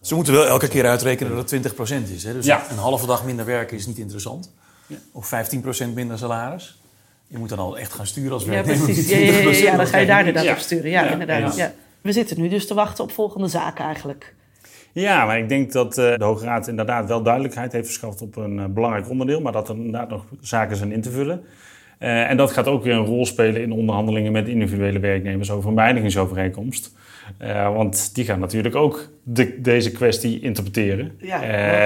Ze 0.06 0.16
moeten 0.16 0.34
wel 0.34 0.46
elke 0.46 0.68
keer 0.68 0.86
uitrekenen 0.86 1.36
dat 1.36 1.52
het 1.52 1.74
20% 1.74 2.14
is. 2.14 2.24
Hè? 2.24 2.34
Dus 2.34 2.48
een 2.48 2.78
halve 2.78 3.06
dag 3.06 3.26
minder 3.26 3.46
werken 3.46 3.78
is 3.78 3.88
niet 3.88 3.98
interessant. 3.98 4.54
Of 5.12 5.32
15% 5.86 5.94
minder 5.94 6.18
salaris. 6.18 6.80
Je 7.28 7.38
moet 7.38 7.50
dan 7.50 7.60
al 7.60 7.78
echt 7.78 7.94
gaan 7.94 8.06
sturen 8.06 8.32
als 8.32 8.46
werknemer. 8.46 8.80
Ja, 8.80 8.94
precies. 8.94 9.10
Ja, 9.10 9.18
ja, 9.18 9.72
ja, 9.72 9.78
dan 9.78 9.88
ga 9.88 9.98
je 9.98 10.06
daar 10.06 10.28
inderdaad 10.28 10.56
op 10.56 10.58
sturen. 10.58 10.90
Ja, 10.90 11.10
inderdaad. 11.10 11.56
Ja. 11.56 11.74
We 12.02 12.12
zitten 12.12 12.42
nu 12.42 12.50
dus 12.50 12.68
te 12.68 12.74
wachten 12.74 13.04
op 13.04 13.12
volgende 13.12 13.48
zaken 13.48 13.86
eigenlijk. 13.86 14.34
Ja, 14.92 15.26
maar 15.26 15.38
ik 15.40 15.50
denk 15.50 15.72
dat 15.72 15.98
uh, 15.98 16.18
de 16.18 16.24
Hoge 16.24 16.46
Raad 16.46 16.68
inderdaad 16.68 17.08
wel 17.08 17.24
duidelijkheid 17.24 17.72
heeft 17.72 17.86
verschaft 17.86 18.22
op 18.22 18.36
een 18.36 18.58
uh, 18.58 18.66
belangrijk 18.66 19.10
onderdeel, 19.10 19.42
maar 19.42 19.52
dat 19.52 19.70
er 19.70 19.76
inderdaad 19.76 20.10
nog 20.10 20.26
zaken 20.42 20.76
zijn 20.76 20.92
in 20.92 21.02
te 21.02 21.12
vullen. 21.12 21.44
Uh, 22.00 22.30
en 22.30 22.38
dat 22.38 22.52
gaat 22.52 22.68
ook 22.68 22.84
weer 22.84 22.94
een 22.94 23.06
rol 23.06 23.26
spelen 23.26 23.62
in 23.62 23.72
onderhandelingen 23.72 24.32
met 24.32 24.48
individuele 24.48 25.00
werknemers 25.00 25.52
over 25.52 25.70
een 25.70 25.76
beëindigingsovereenkomst. 25.76 26.94
Want 27.74 28.16
die 28.16 28.26
gaan 28.26 28.40
natuurlijk 28.40 28.76
ook 28.76 29.10
de, 29.24 29.62
deze 29.62 29.92
kwestie 29.92 30.40
interpreteren 30.40 31.16
ja, 31.18 31.44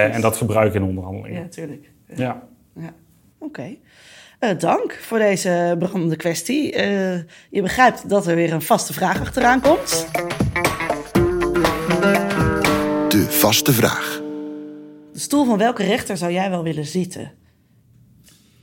en 0.10 0.22
dat 0.22 0.38
gebruiken 0.38 0.82
in 0.82 0.88
onderhandelingen. 0.88 1.38
Ja, 1.38 1.44
natuurlijk. 1.44 1.92
Ja. 2.16 2.44
ja. 2.76 2.94
Oké. 3.40 3.78
Okay. 4.40 4.56
dank 4.58 4.94
voor 5.02 5.18
deze 5.18 5.76
brandende 5.80 6.16
kwestie. 6.16 6.78
je 7.50 7.62
begrijpt 7.62 8.10
dat 8.10 8.28
er 8.28 8.36
weer 8.36 8.54
een 8.54 8.62
vaste 8.62 8.94
vraag 8.94 9.22
achteraan 9.22 9.62
komt. 9.62 10.08
De 13.10 13.26
vaste 13.30 13.74
vraag. 13.74 14.22
De 15.14 15.20
stoel 15.20 15.46
van 15.46 15.58
welke 15.58 15.84
rechter 15.84 16.18
zou 16.18 16.32
jij 16.32 16.50
wel 16.50 16.64
willen 16.64 16.86
zitten? 16.86 17.32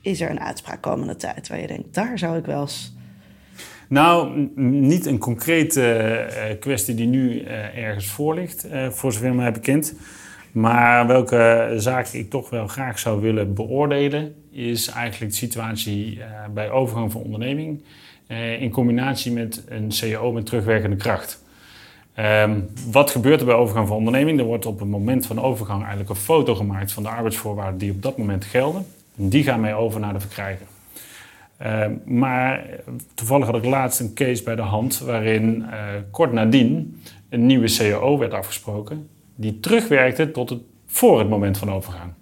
Is 0.02 0.21
er 0.21 0.30
een 0.30 0.40
uitspraak 0.40 0.83
komende 0.83 1.16
tijd 1.16 1.49
waar 1.49 1.61
je 1.61 1.66
denkt, 1.66 1.95
daar 1.95 2.18
zou 2.18 2.38
ik 2.38 2.45
wel 2.45 2.61
eens... 2.61 2.96
Nou, 3.88 4.49
niet 4.61 5.07
een 5.07 5.19
concrete 5.19 5.81
uh, 6.28 6.61
kwestie 6.61 6.95
die 6.95 7.07
nu 7.07 7.40
uh, 7.40 7.85
ergens 7.85 8.07
voor 8.07 8.35
ligt, 8.35 8.66
voor 8.90 9.12
zover 9.12 9.35
mij 9.35 9.52
bekend. 9.52 9.95
Maar 10.52 11.07
welke 11.07 11.73
zaak 11.76 12.07
ik 12.07 12.31
toch 12.31 12.50
wel 12.50 12.66
graag 12.66 12.99
zou 12.99 13.21
willen 13.21 13.55
beoordelen, 13.55 14.35
is 14.50 14.88
eigenlijk 14.88 15.33
de 15.33 15.38
situatie 15.38 16.21
bij 16.55 16.71
overgang 16.71 17.12
van 17.12 17.23
onderneming 17.23 17.83
in 18.59 18.71
combinatie 18.71 19.33
met 19.33 19.64
een 19.69 19.88
CAO 19.88 20.33
met 20.33 20.47
terugwerkende 20.47 20.97
kracht. 20.97 21.45
Um, 22.19 22.69
wat 22.90 23.11
gebeurt 23.11 23.40
er 23.40 23.47
bij 23.47 23.55
overgang 23.55 23.88
van 23.88 23.97
onderneming? 23.97 24.38
Er 24.38 24.45
wordt 24.45 24.66
op 24.66 24.78
het 24.78 24.88
moment 24.88 25.26
van 25.26 25.40
overgang 25.40 25.81
eigenlijk 25.81 26.11
een 26.11 26.16
foto 26.16 26.55
gemaakt 26.55 26.93
van 26.93 27.02
de 27.02 27.09
arbeidsvoorwaarden 27.09 27.78
die 27.78 27.90
op 27.90 28.02
dat 28.02 28.19
moment 28.19 28.45
gelden. 28.45 28.87
En 29.19 29.28
die 29.28 29.43
gaan 29.43 29.61
mee 29.61 29.75
over 29.75 30.00
naar 30.00 30.12
de 30.12 30.21
verkrijger. 30.21 30.66
Um, 31.65 32.03
maar 32.05 32.67
toevallig 33.15 33.47
had 33.47 33.57
ik 33.57 33.65
laatst 33.65 34.01
een 34.01 34.15
case 34.15 34.43
bij 34.43 34.57
de 34.57 34.63
hand 34.63 34.99
waarin 34.99 35.57
uh, 35.59 35.75
kort 36.11 36.33
nadien 36.33 37.03
een 37.29 37.47
nieuwe 37.47 37.77
CAO 37.77 38.19
werd 38.19 38.35
afgesproken 38.35 39.09
die 39.35 39.61
terugwerkte 39.61 40.31
tot 40.31 40.51
het, 40.51 40.61
voor 40.87 41.19
het 41.19 41.29
moment 41.29 41.59
van 41.59 41.73
overgang. 41.73 42.13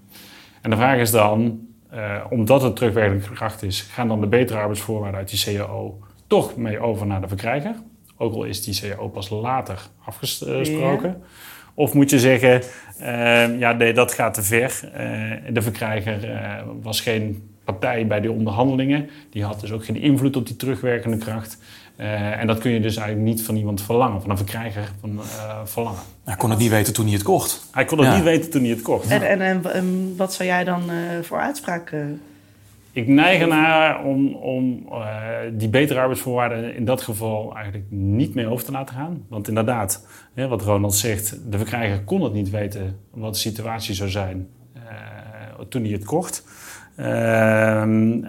En 0.61 0.71
de 0.71 0.77
vraag 0.77 0.99
is 0.99 1.11
dan, 1.11 1.67
uh, 1.95 2.25
omdat 2.31 2.63
het 2.63 2.77
terugwerkende 2.77 3.35
kracht 3.35 3.63
is, 3.63 3.81
gaan 3.81 4.09
dan 4.09 4.21
de 4.21 4.27
betere 4.27 4.59
arbeidsvoorwaarden 4.59 5.21
uit 5.21 5.31
die 5.31 5.57
CAO 5.57 5.99
toch 6.27 6.57
mee 6.57 6.79
over 6.79 7.07
naar 7.07 7.21
de 7.21 7.29
verkrijger? 7.29 7.75
Ook 8.17 8.35
al 8.35 8.45
is 8.45 8.65
die 8.65 8.81
CAO 8.81 9.09
pas 9.09 9.29
later 9.29 9.87
afgesproken. 10.05 11.23
Of 11.75 11.95
moet 11.95 12.11
je 12.11 12.19
zeggen, 12.19 12.63
uh, 13.01 13.59
ja, 13.59 13.73
nee, 13.73 13.93
dat 13.93 14.13
gaat 14.13 14.35
te 14.35 14.43
ver. 14.43 14.81
Uh, 14.85 15.55
de 15.55 15.63
verkrijger 15.63 16.29
was 16.83 17.01
geen 17.01 17.54
partij 17.65 18.07
bij 18.07 18.21
die 18.21 18.33
onderhandelingen. 18.33 19.09
Die 19.31 19.45
had 19.45 19.61
dus 19.61 19.73
ook 19.73 19.85
geen 19.85 19.97
invloed 19.97 20.37
op 20.37 20.47
die 20.47 20.57
terugwerkende 20.57 21.19
kracht. 21.19 21.59
en 21.97 22.47
dat 22.47 22.59
kun 22.59 22.71
je 22.71 22.81
dus 22.81 22.97
eigenlijk 22.97 23.29
niet 23.29 23.43
van 23.43 23.57
iemand 23.57 23.83
verlangen, 23.83 24.21
van 24.21 24.31
een 24.31 24.37
verkrijger 24.37 24.93
van, 25.01 25.21
verlangen. 25.65 26.01
Hij 26.25 26.37
kon 26.37 26.51
het 26.51 26.59
niet 26.59 26.71
weten 26.71 26.93
toen 26.93 27.05
hij 27.05 27.15
het 27.15 27.23
kocht. 27.23 27.69
Hij 27.71 27.85
kon 27.85 27.99
het 27.99 28.15
niet 28.15 28.25
weten 28.25 28.51
toen 28.51 28.61
hij 28.61 28.71
het 28.71 28.83
kocht. 28.83 29.11
En, 29.11 29.23
en, 29.23 29.41
en, 29.41 29.73
en 29.73 30.15
wat 30.17 30.35
zou 30.35 30.49
jij 30.49 30.65
dan 30.65 30.83
voor 31.23 31.39
uitspraak 31.39 31.93
ik 32.95 33.07
neig 33.07 33.41
ernaar 33.41 34.05
om, 34.05 34.35
om 34.35 34.87
uh, 34.91 35.29
die 35.53 35.69
betere 35.69 36.01
arbeidsvoorwaarden 36.01 36.77
in 36.77 36.85
dat 36.85 37.03
geval 37.03 37.55
eigenlijk 37.55 37.85
niet 37.91 38.35
meer 38.35 38.51
over 38.51 38.65
te 38.65 38.73
laten 38.73 38.95
gaan. 38.95 39.25
Want 39.29 39.49
inderdaad, 39.49 40.07
hè, 40.35 40.49
wat 40.49 40.63
Ronald 40.63 40.95
zegt, 40.95 41.39
de 41.51 41.57
verkrijger 41.57 42.03
kon 42.05 42.23
het 42.23 42.33
niet 42.33 42.51
weten 42.51 42.99
wat 43.11 43.33
de 43.33 43.39
situatie 43.39 43.95
zou 43.95 44.11
zijn 44.11 44.49
uh, 44.77 44.83
toen 45.69 45.83
hij 45.83 45.93
het 45.93 46.05
kocht. 46.05 46.45
Uh, 46.97 48.23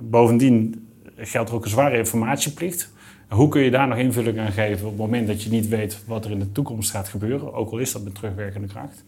bovendien 0.00 0.88
geldt 1.16 1.48
er 1.48 1.54
ook 1.54 1.64
een 1.64 1.70
zware 1.70 1.98
informatieplicht. 1.98 2.92
Hoe 3.28 3.48
kun 3.48 3.62
je 3.62 3.70
daar 3.70 3.88
nog 3.88 3.98
invulling 3.98 4.38
aan 4.38 4.52
geven 4.52 4.84
op 4.84 4.92
het 4.92 5.00
moment 5.00 5.26
dat 5.26 5.42
je 5.42 5.50
niet 5.50 5.68
weet 5.68 5.98
wat 6.06 6.24
er 6.24 6.30
in 6.30 6.38
de 6.38 6.52
toekomst 6.52 6.90
gaat 6.90 7.08
gebeuren, 7.08 7.54
ook 7.54 7.70
al 7.70 7.78
is 7.78 7.92
dat 7.92 8.04
met 8.04 8.14
terugwerkende 8.14 8.68
kracht? 8.68 9.04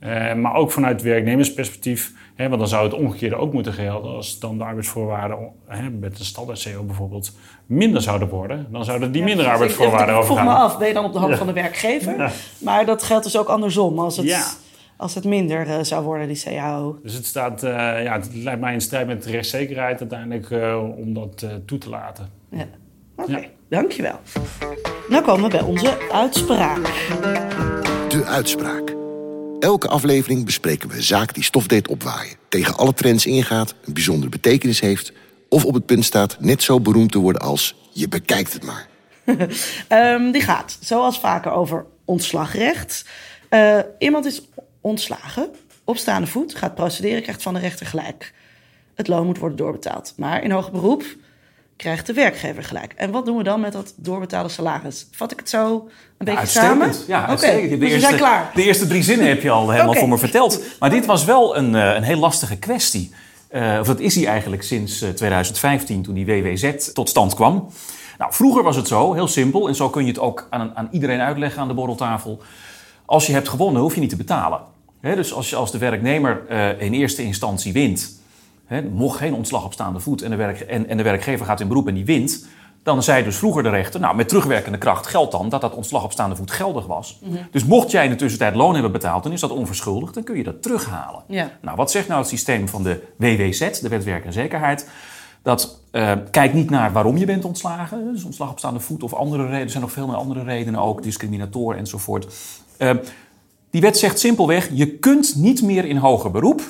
Uh, 0.00 0.34
maar 0.34 0.54
ook 0.54 0.72
vanuit 0.72 1.02
werknemersperspectief, 1.02 2.12
hè, 2.34 2.48
want 2.48 2.60
dan 2.60 2.68
zou 2.68 2.84
het 2.84 2.94
omgekeerde 2.94 3.36
ook 3.36 3.52
moeten 3.52 3.72
gelden. 3.72 4.14
Als 4.14 4.38
dan 4.38 4.58
de 4.58 4.64
arbeidsvoorwaarden 4.64 5.38
hè, 5.66 5.90
met 5.90 6.16
de 6.16 6.24
standaard 6.24 6.62
CO 6.62 6.82
bijvoorbeeld 6.82 7.32
minder 7.66 8.02
zouden 8.02 8.28
worden, 8.28 8.66
dan 8.70 8.84
zouden 8.84 9.12
die 9.12 9.20
ja, 9.20 9.26
minder 9.26 9.46
arbeidsvoorwaarden 9.46 10.14
overgaan. 10.14 10.36
Ik 10.36 10.42
vroeg 10.42 10.58
me 10.58 10.64
af, 10.64 10.78
ben 10.78 10.88
je 10.88 10.94
dan 10.94 11.04
op 11.04 11.12
de 11.12 11.18
hoop 11.18 11.34
van 11.34 11.46
de 11.46 11.52
werkgever? 11.52 12.32
Maar 12.58 12.86
dat 12.86 13.02
geldt 13.02 13.24
dus 13.24 13.38
ook 13.38 13.48
andersom. 13.48 13.98
Als 13.98 14.16
het, 14.16 14.60
als 15.02 15.14
het 15.14 15.24
minder 15.24 15.66
uh, 15.66 15.78
zou 15.82 16.04
worden, 16.04 16.28
die 16.28 16.42
CAO. 16.44 16.98
Dus 17.02 17.14
het, 17.14 17.26
staat, 17.26 17.64
uh, 17.64 17.70
ja, 18.02 18.12
het 18.12 18.34
lijkt 18.34 18.60
mij 18.60 18.72
in 18.72 18.80
strijd 18.80 19.06
met 19.06 19.22
de 19.22 19.30
rechtszekerheid 19.30 20.00
uiteindelijk 20.00 20.50
om 20.96 21.14
dat 21.14 21.46
toe 21.66 21.78
te 21.78 21.88
laten. 21.88 22.28
Ja. 22.50 22.66
Oké, 23.16 23.30
okay, 23.30 23.50
dankjewel. 23.68 24.20
Nou 25.08 25.24
komen 25.24 25.50
we 25.50 25.56
bij 25.56 25.66
onze 25.66 25.98
uitspraak. 26.12 26.84
De 28.08 28.24
uitspraak. 28.26 28.94
Elke 29.60 29.88
aflevering 29.88 30.44
bespreken 30.44 30.88
we 30.88 30.94
een 30.94 31.02
zaak 31.02 31.34
die 31.34 31.44
stof 31.44 31.66
deed 31.66 31.88
opwaaien, 31.88 32.36
tegen 32.48 32.76
alle 32.76 32.94
trends 32.94 33.26
ingaat, 33.26 33.74
een 33.84 33.92
bijzondere 33.92 34.30
betekenis 34.30 34.80
heeft 34.80 35.12
of 35.48 35.64
op 35.64 35.74
het 35.74 35.86
punt 35.86 36.04
staat 36.04 36.36
net 36.40 36.62
zo 36.62 36.80
beroemd 36.80 37.12
te 37.12 37.18
worden 37.18 37.42
als 37.42 37.74
je 37.90 38.08
bekijkt 38.08 38.52
het 38.52 38.64
maar. 38.64 38.88
um, 39.88 40.30
die 40.32 40.42
gaat, 40.42 40.78
zoals 40.80 41.20
vaker, 41.20 41.52
over 41.52 41.84
ontslagrecht. 42.04 43.04
Uh, 43.50 43.78
iemand 43.98 44.24
is 44.24 44.42
ontslagen, 44.82 45.50
op 45.84 45.96
staande 45.96 46.26
voet, 46.26 46.54
gaat 46.54 46.74
procederen, 46.74 47.22
krijgt 47.22 47.42
van 47.42 47.54
de 47.54 47.60
rechter 47.60 47.86
gelijk. 47.86 48.32
Het 48.94 49.08
loon 49.08 49.26
moet 49.26 49.38
worden 49.38 49.58
doorbetaald. 49.58 50.14
Maar 50.16 50.42
in 50.42 50.50
hoger 50.50 50.72
beroep 50.72 51.04
krijgt 51.76 52.06
de 52.06 52.12
werkgever 52.12 52.64
gelijk. 52.64 52.92
En 52.96 53.10
wat 53.10 53.26
doen 53.26 53.36
we 53.36 53.42
dan 53.42 53.60
met 53.60 53.72
dat 53.72 53.94
doorbetaalde 53.96 54.48
salaris? 54.48 55.06
Vat 55.10 55.32
ik 55.32 55.38
het 55.38 55.48
zo 55.48 55.88
een 56.18 56.24
beetje 56.26 56.46
samen? 56.46 56.92
Ja, 57.06 57.26
uitstekend. 57.26 57.70
De, 57.70 57.78
dus 57.78 57.90
eerste, 57.90 58.14
klaar. 58.14 58.50
de 58.54 58.62
eerste 58.62 58.86
drie 58.86 59.02
zinnen 59.02 59.28
heb 59.28 59.42
je 59.42 59.50
al 59.50 59.70
helemaal 59.70 59.94
voor 59.94 60.08
me 60.08 60.18
verteld. 60.18 60.62
Maar 60.78 60.90
dit 60.90 61.06
was 61.06 61.24
wel 61.24 61.56
een, 61.56 61.74
eh, 61.74 61.94
een 61.94 62.02
heel 62.02 62.18
lastige 62.18 62.56
kwestie. 62.56 63.12
Uh, 63.50 63.76
of 63.80 63.86
dat 63.86 64.00
is 64.00 64.14
hij 64.14 64.26
eigenlijk 64.26 64.62
sinds 64.62 64.98
2015, 65.14 65.98
eh, 65.98 66.02
toen 66.02 66.14
die 66.14 66.26
WWZ 66.26 66.92
tot 66.92 67.08
stand 67.08 67.34
kwam. 67.34 67.68
Nou, 68.18 68.32
vroeger 68.32 68.62
was 68.62 68.76
het 68.76 68.88
zo, 68.88 69.12
heel 69.12 69.28
simpel. 69.28 69.68
En 69.68 69.74
zo 69.74 69.90
kun 69.90 70.02
je 70.02 70.08
het 70.08 70.18
ook 70.20 70.46
aan, 70.50 70.72
aan 70.74 70.88
iedereen 70.90 71.20
uitleggen 71.20 71.60
aan 71.60 71.68
de 71.68 71.74
borreltafel. 71.74 72.42
Als 73.04 73.26
je 73.26 73.32
hebt 73.32 73.48
gewonnen, 73.48 73.82
hoef 73.82 73.94
je 73.94 74.00
niet 74.00 74.10
te 74.10 74.16
betalen. 74.16 74.60
Dus 75.02 75.34
als 75.34 75.50
je 75.50 75.56
als 75.56 75.70
de 75.70 75.78
werknemer 75.78 76.50
in 76.80 76.92
eerste 76.92 77.22
instantie 77.22 77.72
wint 77.72 78.20
He, 78.72 78.82
mocht 78.82 79.18
geen 79.18 79.34
ontslag 79.34 79.64
op 79.64 79.72
staande 79.72 80.00
voet 80.00 80.22
en 80.22 80.30
de, 80.30 80.36
werk, 80.36 80.60
en, 80.60 80.88
en 80.88 80.96
de 80.96 81.02
werkgever 81.02 81.46
gaat 81.46 81.60
in 81.60 81.68
beroep 81.68 81.88
en 81.88 81.94
die 81.94 82.04
wint, 82.04 82.46
dan 82.82 83.02
zei 83.02 83.24
dus 83.24 83.36
vroeger 83.36 83.62
de 83.62 83.68
rechter, 83.68 84.00
nou 84.00 84.16
met 84.16 84.28
terugwerkende 84.28 84.78
kracht 84.78 85.06
geldt 85.06 85.32
dan 85.32 85.48
dat 85.48 85.60
dat 85.60 85.74
ontslag 85.74 86.04
op 86.04 86.12
staande 86.12 86.36
voet 86.36 86.50
geldig 86.50 86.86
was. 86.86 87.18
Mhm. 87.22 87.36
Dus 87.50 87.64
mocht 87.64 87.90
jij 87.90 88.04
in 88.04 88.10
de 88.10 88.16
tussentijd 88.16 88.54
loon 88.54 88.72
hebben 88.72 88.92
betaald, 88.92 89.22
dan 89.22 89.32
is 89.32 89.40
dat 89.40 89.50
onverschuldigd, 89.50 90.14
dan 90.14 90.22
kun 90.22 90.36
je 90.36 90.42
dat 90.42 90.62
terughalen. 90.62 91.22
Ja. 91.26 91.50
Nou, 91.60 91.76
wat 91.76 91.90
zegt 91.90 92.08
nou 92.08 92.20
het 92.20 92.28
systeem 92.28 92.68
van 92.68 92.82
de 92.82 93.02
WWZ, 93.16 93.80
de 93.80 93.88
Wet 93.88 94.04
Werk 94.04 94.24
en 94.24 94.32
Zekerheid? 94.32 94.88
Dat 95.42 95.80
uh, 95.92 96.12
kijkt 96.30 96.54
niet 96.54 96.70
naar 96.70 96.92
waarom 96.92 97.16
je 97.16 97.26
bent 97.26 97.44
ontslagen, 97.44 98.12
dus 98.12 98.24
ontslag 98.24 98.50
op 98.50 98.58
staande 98.58 98.80
voet 98.80 99.02
of 99.02 99.14
andere 99.14 99.42
redenen. 99.42 99.62
Er 99.62 99.70
zijn 99.70 99.82
nog 99.82 99.92
veel 99.92 100.06
meer 100.06 100.16
andere 100.16 100.42
redenen 100.42 100.80
ook, 100.80 101.02
discriminatoren 101.02 101.78
enzovoort. 101.78 102.34
Uh, 102.78 102.90
die 103.72 103.80
wet 103.80 103.98
zegt 103.98 104.18
simpelweg, 104.18 104.68
je 104.72 104.86
kunt 104.86 105.36
niet 105.36 105.62
meer 105.62 105.84
in 105.84 105.96
hoger 105.96 106.30
beroep 106.30 106.62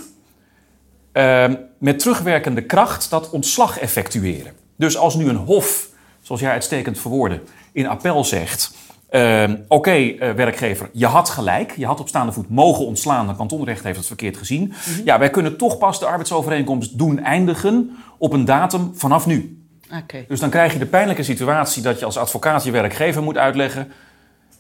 uh, 1.13 1.45
met 1.79 1.99
terugwerkende 1.99 2.63
kracht 2.63 3.11
dat 3.11 3.31
ontslag 3.31 3.79
effectueren. 3.79 4.53
Dus 4.77 4.97
als 4.97 5.15
nu 5.15 5.29
een 5.29 5.37
hof, 5.37 5.89
zoals 6.21 6.41
jij 6.41 6.51
uitstekend 6.51 6.99
verwoordde, 6.99 7.41
in 7.73 7.87
appel 7.87 8.25
zegt... 8.25 8.75
Ehm, 9.09 9.57
oké, 9.69 9.91
eh, 9.91 10.31
werkgever, 10.31 10.89
je 10.93 11.07
had 11.07 11.29
gelijk. 11.29 11.73
Je 11.77 11.87
had 11.87 12.01
op 12.01 12.09
staande 12.09 12.33
voet 12.33 12.49
mogen 12.49 12.87
ontslaan. 12.87 13.27
De 13.27 13.37
kantonrecht 13.37 13.85
heeft 13.85 13.97
het 13.97 14.07
verkeerd 14.07 14.37
gezien. 14.37 14.63
Mhm. 14.63 15.01
Ja, 15.05 15.19
wij 15.19 15.31
kunnen 15.31 15.57
toch 15.57 15.79
pas 15.79 16.01
de 16.01 16.07
arbeidsovereenkomst 16.07 16.99
doen 16.99 17.19
eindigen 17.19 17.97
op 18.19 18.33
een 18.33 18.45
datum 18.45 18.91
vanaf 18.95 19.27
nu. 19.27 19.65
Okay. 20.03 20.25
Dus 20.29 20.41
dan 20.41 20.51
krijg 20.51 20.73
je 20.73 20.79
de 20.79 20.87
pijnlijke 20.87 21.23
situatie 21.23 21.83
dat 21.83 21.99
je 21.99 22.05
als 22.05 22.17
advocaat 22.17 22.65
je 22.65 22.71
werkgever 22.71 23.23
moet 23.23 23.37
uitleggen. 23.37 23.93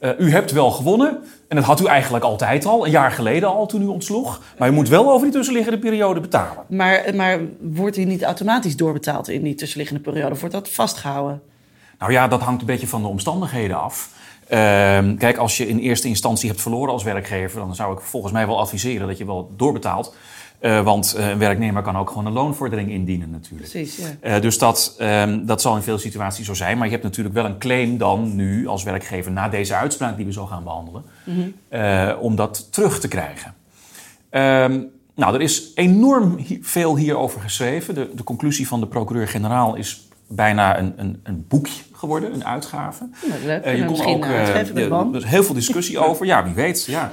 Uh, 0.02 0.10
u 0.18 0.30
hebt 0.30 0.52
wel 0.52 0.70
gewonnen. 0.70 1.18
En 1.48 1.56
dat 1.56 1.64
had 1.64 1.80
u 1.80 1.84
eigenlijk 1.84 2.24
altijd 2.24 2.66
al, 2.66 2.84
een 2.84 2.90
jaar 2.90 3.10
geleden 3.10 3.48
al 3.48 3.66
toen 3.66 3.82
u 3.82 3.86
ontsloeg. 3.86 4.40
Maar 4.58 4.68
u 4.68 4.72
moet 4.72 4.88
wel 4.88 5.10
over 5.10 5.26
die 5.26 5.36
tussenliggende 5.36 5.78
periode 5.78 6.20
betalen. 6.20 6.64
Maar, 6.68 7.14
maar 7.14 7.40
wordt 7.60 7.96
u 7.96 8.04
niet 8.04 8.22
automatisch 8.22 8.76
doorbetaald 8.76 9.28
in 9.28 9.42
die 9.42 9.54
tussenliggende 9.54 10.02
periode? 10.02 10.30
Of 10.30 10.40
wordt 10.40 10.54
dat 10.54 10.68
vastgehouden? 10.68 11.42
Nou 11.98 12.12
ja, 12.12 12.28
dat 12.28 12.40
hangt 12.40 12.60
een 12.60 12.66
beetje 12.66 12.86
van 12.86 13.02
de 13.02 13.08
omstandigheden 13.08 13.80
af. 13.80 14.10
Ehm, 14.48 15.16
kijk, 15.16 15.36
als 15.36 15.56
je 15.56 15.68
in 15.68 15.78
eerste 15.78 16.08
instantie 16.08 16.48
hebt 16.48 16.60
verloren 16.60 16.92
als 16.92 17.02
werkgever, 17.02 17.58
dan 17.60 17.74
zou 17.74 17.92
ik 17.92 18.00
volgens 18.00 18.32
mij 18.32 18.46
wel 18.46 18.58
adviseren 18.58 19.08
dat 19.08 19.18
je 19.18 19.26
wel 19.26 19.50
doorbetaalt. 19.56 20.16
Uh, 20.62 20.85
want 20.85 21.14
uh, 21.18 21.29
een 21.29 21.38
werknemer 21.38 21.83
kan 21.83 21.96
ook 21.96 22.09
gewoon 22.09 22.27
een 22.27 22.33
loonvordering 22.33 22.90
indienen 22.90 23.31
natuurlijk. 23.31 23.70
Precies, 23.70 23.96
ja. 24.22 24.37
Uh, 24.37 24.42
dus 24.42 24.59
dat, 24.59 24.96
um, 25.01 25.46
dat 25.46 25.61
zal 25.61 25.77
in 25.77 25.83
veel 25.83 25.98
situaties 25.98 26.46
zo 26.46 26.55
zijn. 26.55 26.77
Maar 26.77 26.87
je 26.87 26.92
hebt 26.92 27.05
natuurlijk 27.05 27.35
wel 27.35 27.44
een 27.44 27.59
claim 27.59 27.98
dan 27.98 28.35
nu 28.35 28.66
als 28.66 28.83
werkgever... 28.83 29.33
na 29.33 29.48
deze 29.48 29.75
uitspraak 29.75 30.16
die 30.16 30.27
we 30.27 30.33
zo 30.33 30.46
gaan 30.46 30.64
behandelen... 30.64 31.05
Mm 31.25 31.55
-hmm. 31.70 32.18
om 32.18 32.37
dat 32.37 32.72
terug 32.72 33.01
te 33.01 33.09
krijgen. 33.09 33.55
Um, 34.31 34.90
nou, 35.14 35.35
er 35.35 35.40
is 35.40 35.70
enorm 35.75 36.38
veel 36.61 36.96
hierover 36.96 37.40
geschreven. 37.40 37.94
De, 37.94 38.11
de 38.14 38.25
conclusie 38.25 38.68
van 38.68 38.81
de 38.81 38.87
procureur-generaal 38.87 39.75
is 39.75 40.09
bijna 40.29 40.79
een, 40.79 40.92
een, 40.96 41.20
een, 41.22 41.44
boekje 41.48 41.83
geworden, 41.92 42.35
een 42.35 42.44
uitgave. 42.44 43.09
leuk. 43.44 43.66
Uh, 43.66 43.77
je 43.77 43.85
kon 43.85 44.05
ook 44.05 44.25
uh, 44.25 44.57
er 44.57 45.16
is 45.16 45.25
heel 45.25 45.44
veel 45.44 45.55
discussie 45.55 45.98
over. 45.98 46.27
Ja, 46.27 46.44
wie 46.44 46.55
weet. 46.55 46.85
Ja. 46.85 47.12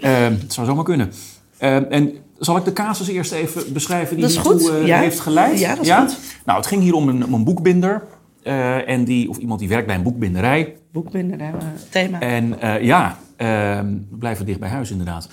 uh, 0.00 0.26
het 0.42 0.52
zou 0.52 0.66
zomaar 0.66 0.84
kunnen. 0.84 1.12
en 1.58 2.14
zal 2.40 2.56
ik 2.56 2.64
de 2.64 2.72
casus 2.72 3.08
eerst 3.08 3.32
even 3.32 3.72
beschrijven 3.72 4.16
die 4.16 4.26
hiertoe 4.26 4.86
uh, 4.86 4.98
heeft 4.98 5.20
geleid? 5.20 5.58
Ja, 5.58 5.74
dat 5.74 5.84
is 5.84 5.92
goed. 5.92 6.18
Nou, 6.44 6.58
het 6.58 6.66
ging 6.66 6.82
hier 6.82 6.94
om 6.94 7.08
een, 7.08 7.24
om 7.24 7.34
een 7.34 7.44
boekbinder. 7.44 8.02
en 8.86 9.04
die, 9.04 9.28
of 9.28 9.36
iemand 9.36 9.60
die 9.60 9.68
werkt 9.68 9.86
bij 9.86 9.96
een 9.96 10.02
boekbinderij. 10.02 10.76
Boekbinder, 10.92 11.38
thema. 11.88 12.20
En 12.20 12.56
ja, 12.82 13.18
ehm, 13.36 13.86
we 14.10 14.16
blijven 14.18 14.46
dicht 14.46 14.60
bij 14.60 14.68
huis 14.68 14.90
inderdaad. 14.90 15.28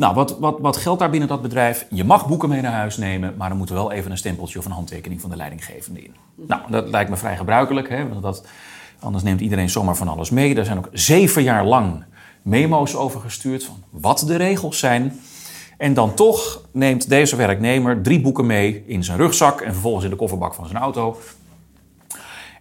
Nou, 0.00 0.14
wat, 0.14 0.38
wat, 0.38 0.60
wat 0.60 0.76
geldt 0.76 1.00
daar 1.00 1.10
binnen 1.10 1.28
dat 1.28 1.42
bedrijf? 1.42 1.86
Je 1.90 2.04
mag 2.04 2.28
boeken 2.28 2.48
mee 2.48 2.60
naar 2.60 2.72
huis 2.72 2.96
nemen, 2.96 3.34
maar 3.36 3.50
er 3.50 3.56
moet 3.56 3.68
wel 3.68 3.92
even 3.92 4.10
een 4.10 4.18
stempeltje 4.18 4.58
of 4.58 4.64
een 4.64 4.70
handtekening 4.70 5.20
van 5.20 5.30
de 5.30 5.36
leidinggevende 5.36 6.02
in. 6.02 6.14
Nou, 6.34 6.60
dat 6.70 6.88
lijkt 6.88 7.10
me 7.10 7.16
vrij 7.16 7.36
gebruikelijk, 7.36 7.88
hè, 7.88 8.08
want 8.08 8.22
dat, 8.22 8.46
anders 9.00 9.24
neemt 9.24 9.40
iedereen 9.40 9.70
zomaar 9.70 9.96
van 9.96 10.08
alles 10.08 10.30
mee. 10.30 10.54
Er 10.54 10.64
zijn 10.64 10.78
ook 10.78 10.88
zeven 10.92 11.42
jaar 11.42 11.64
lang 11.64 12.04
memo's 12.42 12.94
over 12.94 13.20
gestuurd 13.20 13.64
van 13.64 13.82
wat 13.90 14.24
de 14.26 14.36
regels 14.36 14.78
zijn. 14.78 15.20
En 15.80 15.94
dan 15.94 16.14
toch 16.14 16.68
neemt 16.72 17.08
deze 17.08 17.36
werknemer 17.36 18.02
drie 18.02 18.20
boeken 18.20 18.46
mee 18.46 18.82
in 18.86 19.04
zijn 19.04 19.18
rugzak 19.18 19.60
en 19.60 19.72
vervolgens 19.72 20.04
in 20.04 20.10
de 20.10 20.16
kofferbak 20.16 20.54
van 20.54 20.66
zijn 20.66 20.82
auto. 20.82 21.20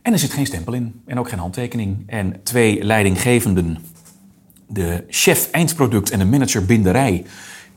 En 0.02 0.14
er 0.14 0.20
zit 0.20 0.32
geen 0.32 0.46
stempel 0.46 0.74
in 0.74 1.02
en 1.06 1.20
ook 1.20 1.30
geen 1.30 1.40
handtekening. 1.40 2.04
En 2.08 2.44
twee 2.44 2.84
leidinggevenden 2.84 3.78
de 4.68 5.04
chef 5.08 5.52
eindproduct 5.52 6.12
en 6.12 6.20
de 6.20 6.26
manager 6.26 6.66
binderij... 6.66 7.26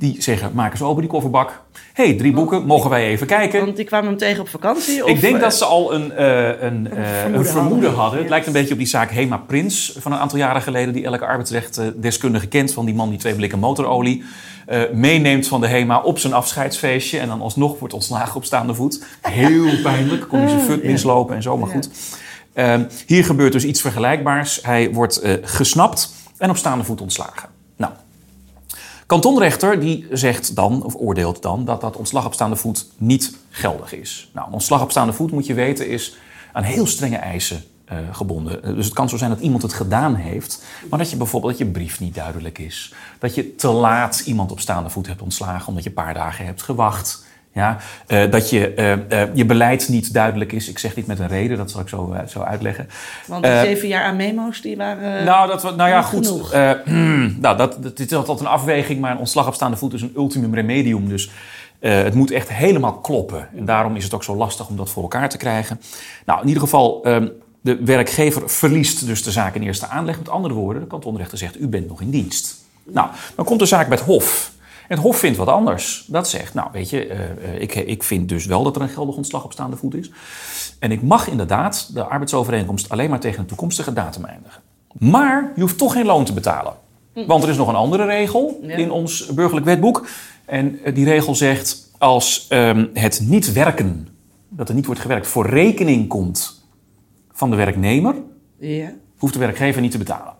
die 0.03 0.23
zeggen, 0.23 0.51
maak 0.55 0.73
eens 0.73 0.83
open 0.83 1.03
die 1.03 1.11
kofferbak. 1.11 1.63
hey, 1.93 2.15
drie 2.15 2.33
boeken, 2.33 2.67
mogen 2.67 2.91
wij 2.91 3.07
even 3.07 3.27
kijken? 3.27 3.65
Want 3.65 3.77
die 3.77 3.85
kwamen 3.85 4.09
hem 4.09 4.19
tegen 4.19 4.41
op 4.41 4.49
vakantie? 4.49 5.05
Of, 5.05 5.11
Ik 5.11 5.21
denk 5.21 5.41
dat 5.41 5.55
ze 5.55 5.65
al 5.65 5.95
een, 5.95 6.13
uh, 6.19 6.63
een, 6.63 6.89
uh, 6.95 7.33
een, 7.33 7.45
vermoeden 7.45 7.95
hadden. 7.95 8.19
Het 8.19 8.29
lijkt 8.29 8.47
een 8.47 8.53
beetje 8.53 8.73
op 8.73 8.79
die 8.79 8.87
zaak 8.87 9.11
Hema 9.11 9.37
Prins 9.37 9.97
van 9.99 10.13
een 10.13 10.19
aantal 10.19 10.39
jaren 10.39 10.63
geleden... 10.63 10.95
die 10.95 11.05
elke 11.05 11.27
arbeidsrechtdeskundige 11.27 12.47
kent 12.47 12.73
van 12.73 12.85
die 12.85 12.95
man 12.95 13.11
die 13.11 13.19
twee 13.19 13.35
blikken 13.35 13.59
motorolie... 13.59 14.25
Uh, 14.69 14.81
meeneemt 14.93 15.49
van 15.49 15.61
de 15.61 15.67
HEMA 15.67 16.01
op 16.01 16.19
zijn 16.19 16.33
afscheidsfeestje... 16.33 17.19
en 17.19 17.29
dan 17.29 17.41
alsnog 17.41 17.79
wordt 17.79 17.95
ontslagen 17.95 18.37
op 18.37 18.45
staande 18.45 18.75
voet. 18.75 19.05
Heel 19.21 19.81
pijnlijk, 19.83 20.29
kom 20.29 20.41
je 20.41 20.49
zijn 20.49 20.61
fut 20.61 20.85
mislopen 20.85 21.37
en 21.37 21.43
zo, 21.43 21.57
maar 21.57 21.69
goed. 21.69 21.89
Ehm, 22.53 22.85
hier 23.07 23.25
gebeurt 23.25 23.53
dus 23.53 23.65
iets 23.65 23.81
vergelijkbaars. 23.81 24.61
Hij 24.63 24.93
wordt 24.93 25.21
gesnapt 25.43 26.15
en 26.39 26.51
op 26.51 26.57
staande 26.57 26.85
voet 26.85 27.01
ontslagen. 27.01 27.62
Kantonrechter 29.13 29.81
die 29.81 30.07
zegt 30.11 30.57
dan, 30.57 30.83
of 30.83 30.95
oordeelt 30.95 31.43
dan, 31.43 31.65
dat 31.65 31.81
dat 31.81 31.97
ontslag 31.97 32.27
op 32.27 32.35
staande 32.35 32.57
voet 32.57 32.87
niet 32.97 33.37
geldig 33.51 33.95
is. 33.95 34.31
Nou, 34.33 34.47
een 34.47 34.53
ontslag 34.53 34.83
op 34.83 34.91
staande 34.91 35.13
voet, 35.13 35.33
moet 35.33 35.47
je 35.47 35.55
weten, 35.55 35.89
is 35.89 36.17
aan 36.53 36.63
heel 36.63 36.87
strenge 36.87 37.17
eisen 37.17 37.65
uh, 37.93 37.99
gebonden. 38.13 38.75
Dus 38.75 38.85
het 38.85 38.95
kan 38.95 39.09
zo 39.09 39.17
zijn 39.17 39.31
dat 39.31 39.41
iemand 39.41 39.63
het 39.63 39.73
gedaan 39.73 40.15
heeft, 40.15 40.65
maar 40.91 40.99
dat 40.99 41.11
je 41.11 41.17
bijvoorbeeld 41.17 41.59
je 41.59 41.67
brief 41.67 42.01
niet 42.01 42.15
duidelijk 42.15 42.59
is. 42.59 42.95
Dat 43.19 43.35
je 43.35 43.55
te 43.55 43.69
laat 43.69 44.23
iemand 44.25 44.51
op 44.51 44.61
staande 44.61 44.91
voet 44.91 45.07
hebt 45.07 45.23
ontslagen 45.23 45.69
omdat 45.69 45.83
je 45.83 45.89
een 45.89 45.95
paar 45.95 46.15
dagen 46.15 46.47
hebt 46.47 46.63
gewacht. 46.63 47.25
Ja, 47.55 47.77
uh, 48.09 48.31
dat 48.31 48.51
je, 48.51 48.73
uh, 48.77 49.21
uh, 49.21 49.35
je 49.35 49.47
beleid 49.47 49.89
niet 49.89 50.13
duidelijk 50.13 50.53
is. 50.53 50.69
Ik 50.69 50.79
zeg 50.79 50.97
niet 50.97 51.07
met 51.07 51.19
een 51.19 51.29
reden, 51.29 51.57
dat 51.57 51.71
zal 51.71 51.81
ik 51.81 51.89
zo, 51.89 52.17
zo 52.29 52.41
uitleggen. 52.41 52.89
Want 53.27 53.45
die 53.45 53.53
zeven 53.53 53.89
jaar 53.89 54.05
aan 54.05 54.17
memo's, 54.17 54.61
die 54.61 54.77
waren. 54.77 55.25
Nou, 55.25 55.49
dat, 55.49 55.77
nou 55.77 55.91
ja, 55.91 56.03
goed. 56.03 56.55
nou, 57.41 57.57
dat, 57.57 57.57
dat, 57.57 57.97
dit 57.97 58.11
is 58.11 58.17
altijd 58.17 58.41
een 58.41 58.47
afweging, 58.47 59.01
maar 59.01 59.11
een 59.11 59.19
ontslag 59.19 59.47
op 59.47 59.55
staande 59.55 59.77
voet 59.77 59.93
is 59.93 60.03
een 60.03 60.13
ultimum 60.17 60.55
remedium. 60.55 61.09
Dus 61.09 61.31
het 61.81 62.15
moet 62.15 62.31
echt 62.31 62.53
helemaal 62.53 62.93
kloppen. 62.93 63.49
En 63.57 63.65
daarom 63.65 63.97
is 63.97 64.05
het 64.05 64.15
ook 64.15 64.25
zo 64.25 64.37
lastig 64.37 64.69
om 64.69 64.77
dat 64.77 64.91
voor 64.91 65.03
elkaar 65.03 65.29
te 65.29 65.37
krijgen. 65.37 65.81
Nou, 66.27 66.41
in 66.41 66.47
ieder 66.47 66.63
geval, 66.63 67.05
ehm, 67.05 67.29
de 67.61 67.85
werkgever 67.85 68.51
verliest 68.51 69.07
dus 69.07 69.23
de 69.23 69.31
zaak 69.31 69.55
in 69.55 69.63
eerste 69.63 69.87
aanleg. 69.87 70.19
Met 70.19 70.29
andere 70.29 70.55
woorden, 70.55 70.83
de 70.83 70.89
kantonrechter 70.89 71.39
zegt: 71.39 71.61
U 71.61 71.69
bent 71.69 71.89
nog 71.89 72.01
in 72.01 72.11
dienst. 72.11 72.65
Nou, 72.85 73.09
dan 73.35 73.45
komt 73.45 73.59
de 73.59 73.67
zaak 73.67 73.89
bij 73.89 73.97
het 73.97 74.07
Hof. 74.07 74.52
Het 74.93 75.01
Hof 75.01 75.17
vindt 75.17 75.37
wat 75.37 75.49
anders. 75.49 76.05
Dat 76.07 76.29
zegt, 76.29 76.55
nou 76.55 76.69
weet 76.73 76.91
je, 76.91 77.09
uh, 77.09 77.61
ik, 77.61 77.75
ik 77.75 78.03
vind 78.03 78.29
dus 78.29 78.47
wel 78.47 78.63
dat 78.63 78.77
er 78.77 78.83
een 78.83 78.89
geldig 78.89 79.17
ontslag 79.17 79.45
op 79.45 79.53
staande 79.53 79.77
voet 79.77 79.95
is. 79.95 80.11
En 80.79 80.93
ik 80.93 81.03
mag 81.03 81.29
inderdaad 81.29 81.91
de 81.95 82.05
arbeidsovereenkomst 82.05 82.89
alleen 82.89 83.11
maar 83.11 83.21
tegen 83.21 83.41
een 83.41 83.47
toekomstige 83.47 83.93
datum 83.93 84.25
eindigen. 84.25 84.63
Maar 84.99 85.53
je 85.55 85.61
hoeft 85.61 85.79
toch 85.79 85.93
geen 85.93 86.07
loon 86.07 86.25
te 86.25 86.33
betalen. 86.33 86.73
Hm. 87.13 87.27
Want 87.27 87.43
er 87.43 87.49
is 87.49 87.57
nog 87.57 87.69
een 87.69 87.75
andere 87.75 88.05
regel 88.05 88.61
in 88.63 88.91
ons 88.91 89.27
burgerlijk 89.27 89.67
wetboek. 89.67 90.07
En 90.45 90.79
eh, 90.85 90.95
die 90.95 91.05
regel 91.05 91.35
zegt, 91.35 91.91
als 91.99 92.47
um, 92.51 92.91
het 92.95 93.21
niet 93.25 93.53
werken, 93.53 94.09
dat 94.49 94.69
er 94.69 94.75
niet 94.75 94.87
wordt 94.87 95.01
gewerkt, 95.01 95.27
voor 95.27 95.47
rekening 95.47 96.09
komt 96.09 96.67
van 97.33 97.51
de 97.51 97.57
werknemer, 97.57 98.15
ja. 98.59 98.93
hoeft 99.19 99.33
de 99.33 99.39
werkgever 99.39 99.81
niet 99.81 99.91
te 99.91 99.99
betalen. 99.99 100.35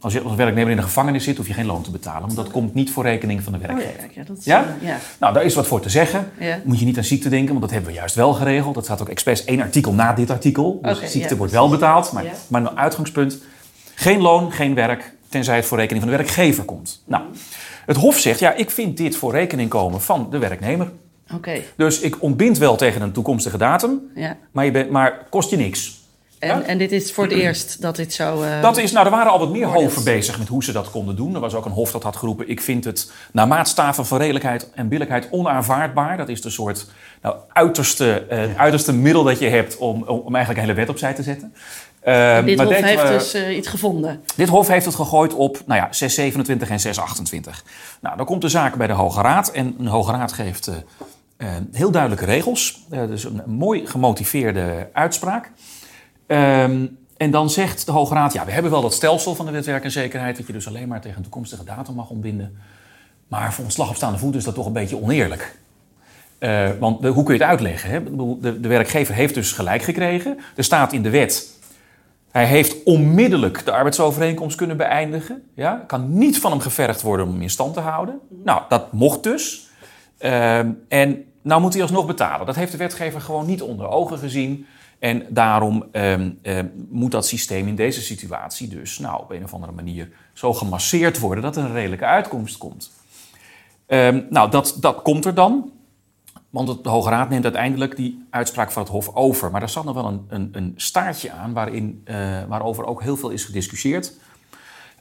Als 0.00 0.12
je 0.12 0.20
als 0.20 0.34
werknemer 0.34 0.70
in 0.70 0.76
de 0.76 0.82
gevangenis 0.82 1.24
zit, 1.24 1.36
hoef 1.36 1.46
je 1.46 1.52
geen 1.52 1.66
loon 1.66 1.82
te 1.82 1.90
betalen. 1.90 2.20
Want 2.20 2.36
dat 2.36 2.50
komt 2.50 2.74
niet 2.74 2.90
voor 2.90 3.04
rekening 3.04 3.42
van 3.42 3.52
de 3.52 3.58
werkgever. 3.58 4.04
Oh 4.08 4.14
ja, 4.14 4.22
dat 4.24 4.38
is, 4.38 4.44
ja? 4.44 4.64
Uh, 4.80 4.88
ja? 4.88 4.98
Nou, 5.20 5.34
daar 5.34 5.44
is 5.44 5.54
wat 5.54 5.66
voor 5.66 5.80
te 5.80 5.88
zeggen. 5.88 6.30
Ja. 6.38 6.60
Moet 6.64 6.78
je 6.78 6.84
niet 6.84 6.96
aan 6.96 7.04
ziekte 7.04 7.28
denken, 7.28 7.48
want 7.48 7.60
dat 7.60 7.70
hebben 7.70 7.90
we 7.90 7.96
juist 7.96 8.14
wel 8.14 8.32
geregeld. 8.32 8.74
Dat 8.74 8.84
staat 8.84 9.00
ook 9.00 9.08
expres 9.08 9.44
één 9.44 9.60
artikel 9.60 9.92
na 9.92 10.12
dit 10.12 10.30
artikel. 10.30 10.78
Dus 10.82 10.96
okay, 10.96 11.08
ziekte 11.08 11.36
wordt 11.36 11.52
wel 11.52 11.68
betaald. 11.68 12.12
Maar, 12.12 12.24
maar 12.48 12.60
een 12.60 12.78
uitgangspunt, 12.78 13.38
geen 13.94 14.20
loon, 14.20 14.52
geen 14.52 14.74
werk, 14.74 15.12
tenzij 15.28 15.56
het 15.56 15.66
voor 15.66 15.78
rekening 15.78 16.04
van 16.04 16.12
de 16.12 16.18
werkgever 16.18 16.64
komt. 16.64 17.02
Nou, 17.06 17.22
het 17.86 17.96
Hof 17.96 18.18
zegt, 18.18 18.38
ja, 18.38 18.54
ik 18.54 18.70
vind 18.70 18.96
dit 18.96 19.16
voor 19.16 19.32
rekening 19.32 19.70
komen 19.70 20.00
van 20.00 20.26
de 20.30 20.38
werknemer. 20.38 20.90
Okay. 21.34 21.64
Dus 21.76 22.00
ik 22.00 22.22
ontbind 22.22 22.58
wel 22.58 22.76
tegen 22.76 23.02
een 23.02 23.12
toekomstige 23.12 23.58
datum, 23.58 24.00
maar, 24.50 24.64
je 24.64 24.70
bent, 24.70 24.90
maar 24.90 25.26
kost 25.30 25.50
je 25.50 25.56
niks. 25.56 26.00
En, 26.38 26.64
en, 26.64 26.78
dit 26.78 26.92
is 26.92 27.12
voor 27.12 27.24
het 27.24 27.32
eerst 27.32 27.82
dat 27.82 27.96
dit 27.96 28.12
zo. 28.12 28.42
Uh, 28.42 28.62
dat 28.62 28.76
is, 28.76 28.92
nou, 28.92 29.04
er 29.04 29.10
waren 29.10 29.32
al 29.32 29.38
wat 29.38 29.50
meer 29.50 29.66
hoven 29.66 30.04
bezig 30.04 30.38
met 30.38 30.48
hoe 30.48 30.64
ze 30.64 30.72
dat 30.72 30.90
konden 30.90 31.16
doen. 31.16 31.34
Er 31.34 31.40
was 31.40 31.54
ook 31.54 31.64
een 31.64 31.72
hof 31.72 31.90
dat 31.90 32.02
had 32.02 32.16
geroepen: 32.16 32.48
Ik 32.48 32.60
vind 32.60 32.84
het 32.84 33.12
naar 33.32 33.48
maatstaven 33.48 34.06
van 34.06 34.18
redelijkheid 34.18 34.70
en 34.74 34.88
billijkheid 34.88 35.28
onaanvaardbaar. 35.30 36.16
Dat 36.16 36.28
is 36.28 36.42
de 36.42 36.50
soort 36.50 36.86
nou, 37.22 37.36
uiterste, 37.52 38.26
uh, 38.32 38.60
uiterste 38.60 38.92
middel 38.92 39.24
dat 39.24 39.38
je 39.38 39.48
hebt 39.48 39.76
om, 39.76 40.02
om 40.02 40.34
eigenlijk 40.34 40.48
een 40.48 40.70
hele 40.70 40.80
wet 40.80 40.88
opzij 40.88 41.14
te 41.14 41.22
zetten. 41.22 41.54
Uh, 42.04 42.44
dit 42.44 42.56
maar 42.56 42.66
hof 42.66 42.80
heeft 42.80 43.08
dus 43.08 43.34
uh, 43.34 43.56
iets 43.56 43.68
gevonden. 43.68 44.22
Dit 44.36 44.48
hof 44.48 44.68
heeft 44.68 44.86
het 44.86 44.94
gegooid 44.94 45.34
op 45.34 45.62
nou 45.66 45.80
ja, 45.80 45.88
627 45.90 46.70
en 46.70 46.80
628. 46.80 47.64
Nou, 48.00 48.16
dan 48.16 48.26
komt 48.26 48.42
de 48.42 48.48
zaak 48.48 48.74
bij 48.74 48.86
de 48.86 48.92
Hoge 48.92 49.20
Raad. 49.20 49.50
En 49.50 49.74
de 49.78 49.88
Hoge 49.88 50.12
Raad 50.12 50.32
geeft 50.32 50.70
heel 51.72 51.90
duidelijke 51.90 52.24
regels. 52.24 52.84
dus 52.88 53.24
een 53.24 53.42
mooi 53.46 53.86
gemotiveerde 53.86 54.88
uitspraak. 54.92 55.50
Um, 56.28 56.98
en 57.16 57.30
dan 57.30 57.50
zegt 57.50 57.86
de 57.86 57.92
Hoge 57.92 58.14
Raad, 58.14 58.32
ja, 58.32 58.44
we 58.44 58.50
hebben 58.50 58.70
wel 58.70 58.82
dat 58.82 58.94
stelsel 58.94 59.34
van 59.34 59.46
de 59.46 59.52
wet 59.52 59.66
werk 59.66 59.84
en 59.84 59.90
zekerheid, 59.90 60.36
dat 60.36 60.46
je 60.46 60.52
dus 60.52 60.66
alleen 60.66 60.88
maar 60.88 61.00
tegen 61.00 61.16
een 61.16 61.22
toekomstige 61.22 61.64
datum 61.64 61.94
mag 61.94 62.10
ontbinden. 62.10 62.58
Maar 63.28 63.52
voor 63.52 63.64
ontslag 63.64 63.88
op 63.88 63.96
staande 63.96 64.18
voet 64.18 64.34
is 64.34 64.44
dat 64.44 64.54
toch 64.54 64.66
een 64.66 64.72
beetje 64.72 65.02
oneerlijk. 65.02 65.56
Uh, 66.38 66.70
want 66.78 67.02
de, 67.02 67.08
hoe 67.08 67.24
kun 67.24 67.34
je 67.34 67.40
het 67.40 67.50
uitleggen? 67.50 67.90
Hè? 67.90 68.16
De, 68.40 68.60
de, 68.60 68.68
werkgever 68.68 69.14
heeft 69.14 69.34
dus 69.34 69.52
gelijk 69.52 69.82
gekregen. 69.82 70.38
Er 70.56 70.64
staat 70.64 70.92
in 70.92 71.02
de 71.02 71.10
wet, 71.10 71.58
hij 72.30 72.46
heeft 72.46 72.82
onmiddellijk 72.84 73.64
de 73.64 73.72
arbeidsovereenkomst 73.72 74.56
kunnen 74.56 74.76
beëindigen. 74.76 75.42
Ja? 75.54 75.84
Kan 75.86 76.18
niet 76.18 76.38
van 76.38 76.50
hem 76.50 76.60
gevergd 76.60 77.02
worden 77.02 77.26
om 77.26 77.32
hem 77.32 77.42
in 77.42 77.50
stand 77.50 77.74
te 77.74 77.80
houden. 77.80 78.20
Nou, 78.44 78.62
dat 78.68 78.92
mocht 78.92 79.22
dus. 79.22 79.68
Uh, 80.20 80.58
en 80.88 81.24
nou 81.42 81.60
moet 81.60 81.72
hij 81.72 81.82
alsnog 81.82 82.06
betalen. 82.06 82.46
Dat 82.46 82.56
heeft 82.56 82.72
de 82.72 82.78
wetgever 82.78 83.20
gewoon 83.20 83.46
niet 83.46 83.62
onder 83.62 83.88
ogen 83.88 84.18
gezien. 84.18 84.66
En 84.98 85.26
daarom 85.28 85.84
ehm, 85.92 86.30
ehm, 86.42 86.66
moet 86.88 87.10
dat 87.10 87.26
systeem 87.26 87.66
in 87.66 87.76
deze 87.76 88.02
situatie 88.02 88.68
dus 88.68 88.98
nou, 88.98 89.22
op 89.22 89.30
een 89.30 89.44
of 89.44 89.54
andere 89.54 89.72
manier 89.72 90.08
zo 90.32 90.54
gemasseerd 90.54 91.18
worden 91.18 91.42
dat 91.42 91.56
er 91.56 91.64
een 91.64 91.72
redelijke 91.72 92.04
uitkomst 92.04 92.56
komt. 92.56 92.92
Ehm, 93.86 94.22
nou, 94.30 94.50
dat, 94.50 94.76
dat 94.80 95.02
komt 95.02 95.24
er 95.24 95.34
dan. 95.34 95.72
Want 96.50 96.84
de 96.84 96.88
Hoge 96.88 97.10
Raad 97.10 97.28
neemt 97.28 97.44
uiteindelijk 97.44 97.96
die 97.96 98.26
uitspraak 98.30 98.70
van 98.70 98.82
het 98.82 98.90
Hof 98.90 99.14
over. 99.14 99.50
Maar 99.50 99.62
er 99.62 99.68
zat 99.68 99.84
nog 99.84 99.94
wel 99.94 100.06
een, 100.06 100.24
een, 100.28 100.48
een 100.52 100.72
staartje 100.76 101.32
aan 101.32 101.52
waarin, 101.52 102.02
uh, 102.04 102.44
waarover 102.48 102.84
ook 102.84 103.02
heel 103.02 103.16
veel 103.16 103.30
is 103.30 103.44
gediscussieerd. 103.44 104.12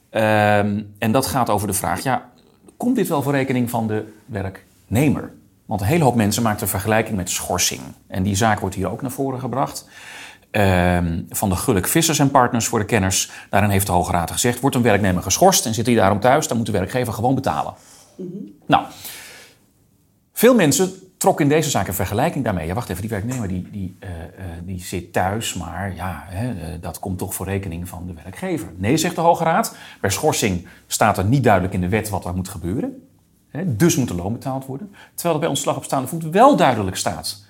en 0.10 1.12
dat 1.12 1.26
gaat 1.26 1.50
over 1.50 1.68
de 1.68 1.74
vraag: 1.74 2.04
ja, 2.04 2.30
komt 2.78 2.96
dit 2.96 3.08
wel 3.08 3.22
voor 3.22 3.32
rekening 3.32 3.70
van 3.70 3.88
de 3.88 4.14
werknemer? 4.26 5.34
Want 5.68 5.82
een 5.82 5.88
hele 5.88 6.04
hoop 6.04 6.16
mensen 6.16 6.44
maken 6.44 6.62
een 6.62 6.68
vergelijking 6.68 7.18
met 7.18 7.30
schorsing. 7.30 7.82
En 8.08 8.24
die 8.24 8.36
zaak 8.36 8.60
wordt 8.60 8.76
hier 8.76 8.90
ook 8.90 9.02
naar 9.02 9.12
voren 9.12 9.40
gebracht. 9.40 9.90
Ehm, 10.52 11.22
van 11.30 11.50
de 11.50 11.56
Gulik 11.56 11.88
Vissers 11.88 12.20
en 12.20 12.32
Partners 12.32 12.68
voor 12.68 12.80
de 12.80 12.86
kenners. 12.86 13.32
Daarin 13.50 13.70
heeft 13.70 13.86
de 13.86 13.92
Hoge 13.92 14.12
Raad 14.12 14.32
gezegd: 14.32 14.60
wordt 14.60 14.76
een 14.76 14.82
werknemer 14.82 15.24
geschorst 15.24 15.66
en 15.66 15.74
zit 15.74 15.86
hij 15.86 15.96
daarom 15.96 16.20
thuis, 16.20 16.48
dan 16.48 16.58
moet 16.58 16.66
de 16.66 16.72
werkgever 16.72 17.14
gewoon 17.14 17.36
betalen. 17.36 17.74
Mhm. 18.16 18.28
Nou, 18.66 18.86
veel 20.34 20.56
mensen 20.56 20.92
trokken 21.18 21.46
in 21.46 21.52
deze 21.52 21.70
zaak 21.70 21.88
een 21.88 21.94
vergelijking 21.94 22.44
daarmee. 22.44 22.68
Ja, 22.68 22.74
wacht 22.74 22.90
even, 22.90 23.02
die 23.02 23.12
werknemer 23.12 23.48
die, 23.48 23.68
die, 23.72 23.98
uh, 24.00 24.10
die 24.64 24.80
zit 24.80 25.14
thuis, 25.14 25.54
maar 25.54 25.96
ja, 25.96 26.24
hè, 26.28 26.52
uh, 26.52 26.82
dat 26.82 27.00
komt 27.00 27.18
toch 27.18 27.34
voor 27.34 27.46
rekening 27.46 27.90
van 27.90 28.08
de 28.08 28.14
werkgever. 28.24 28.68
Nee, 28.76 28.98
zegt 28.98 29.16
de 29.16 29.22
Hoge 29.22 29.44
Raad. 29.44 29.76
Bij 30.02 30.10
schorsing 30.10 30.68
staat 30.88 31.18
er 31.18 31.26
niet 31.26 31.44
duidelijk 31.44 31.74
in 31.74 31.82
de 31.82 31.90
wet 31.90 32.10
wat 32.10 32.26
er 32.26 32.36
moet 32.36 32.50
gebeuren. 32.50 33.07
Dus 33.66 33.96
moet 33.96 34.10
er 34.10 34.16
loon 34.16 34.34
betaald 34.34 34.66
worden. 34.66 34.96
Terwijl 35.14 35.34
er 35.34 35.40
bij 35.40 35.50
ontslag 35.50 35.76
op 35.76 35.84
staande 35.84 36.08
voet 36.08 36.30
wel 36.30 36.56
duidelijk 36.56 36.98
staat. 36.98 37.46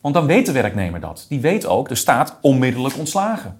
Want 0.00 0.14
dan 0.14 0.26
weet 0.26 0.46
de 0.46 0.52
werknemer 0.52 1.00
dat. 1.00 1.26
Die 1.28 1.40
weet 1.40 1.66
ook, 1.66 1.88
de 1.88 1.94
staat 1.94 2.36
onmiddellijk 2.40 2.98
ontslagen. 2.98 3.56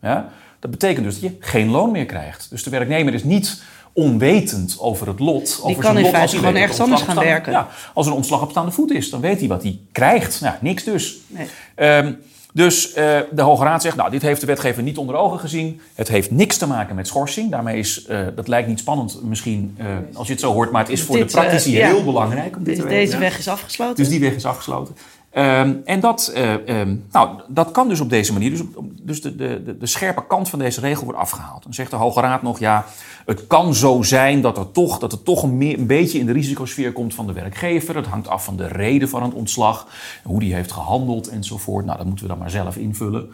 Ja? 0.00 0.28
Dat 0.58 0.70
betekent 0.70 1.04
dus 1.04 1.20
dat 1.20 1.30
je 1.30 1.36
geen 1.40 1.68
loon 1.68 1.90
meer 1.90 2.06
krijgt. 2.06 2.50
Dus 2.50 2.62
de 2.62 2.70
werknemer 2.70 3.14
is 3.14 3.24
niet 3.24 3.62
onwetend 3.92 4.76
over 4.80 5.08
het 5.08 5.18
lot. 5.18 5.46
Die 5.46 5.64
over 5.64 5.82
kan 5.82 5.96
in 5.96 6.02
lot, 6.02 6.12
feite 6.12 6.36
gewoon 6.36 6.56
ergens 6.56 6.80
anders 6.80 7.02
gaan 7.02 7.18
werken. 7.18 7.52
Ja, 7.52 7.68
als 7.94 8.06
er 8.06 8.12
een 8.12 8.18
ontslag 8.18 8.42
op 8.42 8.50
staande 8.50 8.70
voet 8.70 8.90
is, 8.90 9.10
dan 9.10 9.20
weet 9.20 9.38
hij 9.38 9.48
wat 9.48 9.62
hij 9.62 9.78
krijgt. 9.92 10.40
Nou, 10.40 10.54
niks 10.60 10.84
dus. 10.84 11.16
Nee. 11.26 11.98
Um, 11.98 12.18
dus 12.56 12.88
uh, 12.88 13.18
de 13.30 13.42
Hoge 13.42 13.64
Raad 13.64 13.82
zegt, 13.82 13.96
nou, 13.96 14.10
dit 14.10 14.22
heeft 14.22 14.40
de 14.40 14.46
wetgever 14.46 14.82
niet 14.82 14.98
onder 14.98 15.14
ogen 15.14 15.38
gezien. 15.38 15.80
Het 15.94 16.08
heeft 16.08 16.30
niks 16.30 16.56
te 16.56 16.66
maken 16.66 16.94
met 16.94 17.06
schorsing. 17.06 17.50
Daarmee 17.50 17.78
is, 17.78 18.06
uh, 18.08 18.20
dat 18.34 18.48
lijkt 18.48 18.68
niet 18.68 18.78
spannend 18.78 19.22
misschien 19.22 19.76
uh, 19.80 19.86
als 20.12 20.26
je 20.26 20.32
het 20.32 20.42
zo 20.42 20.52
hoort, 20.52 20.70
maar 20.70 20.82
het 20.82 20.90
is 20.90 21.02
voor 21.02 21.16
dit, 21.16 21.30
de 21.30 21.38
praktici 21.38 21.72
ja. 21.72 21.86
heel 21.86 22.04
belangrijk 22.04 22.56
om 22.56 22.64
dit 22.64 22.74
Dus 22.74 22.84
te 22.84 22.90
deze 22.90 23.18
weg 23.18 23.38
is 23.38 23.48
afgesloten. 23.48 23.96
Dus 23.96 24.08
die 24.08 24.20
weg 24.20 24.34
is 24.34 24.44
afgesloten. 24.44 24.96
Um, 25.38 25.82
en 25.84 26.00
dat, 26.00 26.32
um, 26.66 27.04
nou, 27.10 27.40
dat 27.48 27.70
kan 27.70 27.88
dus 27.88 28.00
op 28.00 28.10
deze 28.10 28.32
manier. 28.32 28.50
Dus, 28.50 28.60
dus 29.02 29.22
de, 29.22 29.36
de, 29.36 29.76
de, 29.78 29.86
scherpe 29.86 30.26
kant 30.26 30.48
van 30.48 30.58
deze 30.58 30.80
regel 30.80 31.04
wordt 31.04 31.18
afgehaald. 31.18 31.62
Dan 31.62 31.74
zegt 31.74 31.90
de 31.90 31.96
Hoge 31.96 32.20
Raad 32.20 32.42
nog, 32.42 32.58
ja, 32.58 32.84
het 33.26 33.46
kan 33.46 33.74
zo 33.74 34.02
zijn 34.02 34.40
dat, 34.40 34.58
er 34.58 34.70
toch, 34.70 34.98
dat 34.98 35.12
het 35.12 35.24
toch 35.24 35.42
een, 35.42 35.56
meer, 35.56 35.78
een 35.78 35.86
beetje 35.86 36.18
in 36.18 36.26
de 36.26 36.32
risicosfeer 36.32 36.92
komt 36.92 37.14
van 37.14 37.26
de 37.26 37.32
werkgever. 37.32 37.96
Het 37.96 38.06
hangt 38.06 38.28
af 38.28 38.44
van 38.44 38.56
de 38.56 38.66
reden 38.66 39.08
van 39.08 39.22
het 39.22 39.34
ontslag, 39.34 39.86
hoe 40.24 40.40
die 40.40 40.54
heeft 40.54 40.72
gehandeld 40.72 41.28
enzovoort. 41.28 41.84
Nou, 41.84 41.96
dat 41.96 42.06
moeten 42.06 42.24
we 42.24 42.30
dan 42.30 42.40
maar 42.40 42.50
zelf 42.50 42.76
invullen. 42.76 43.30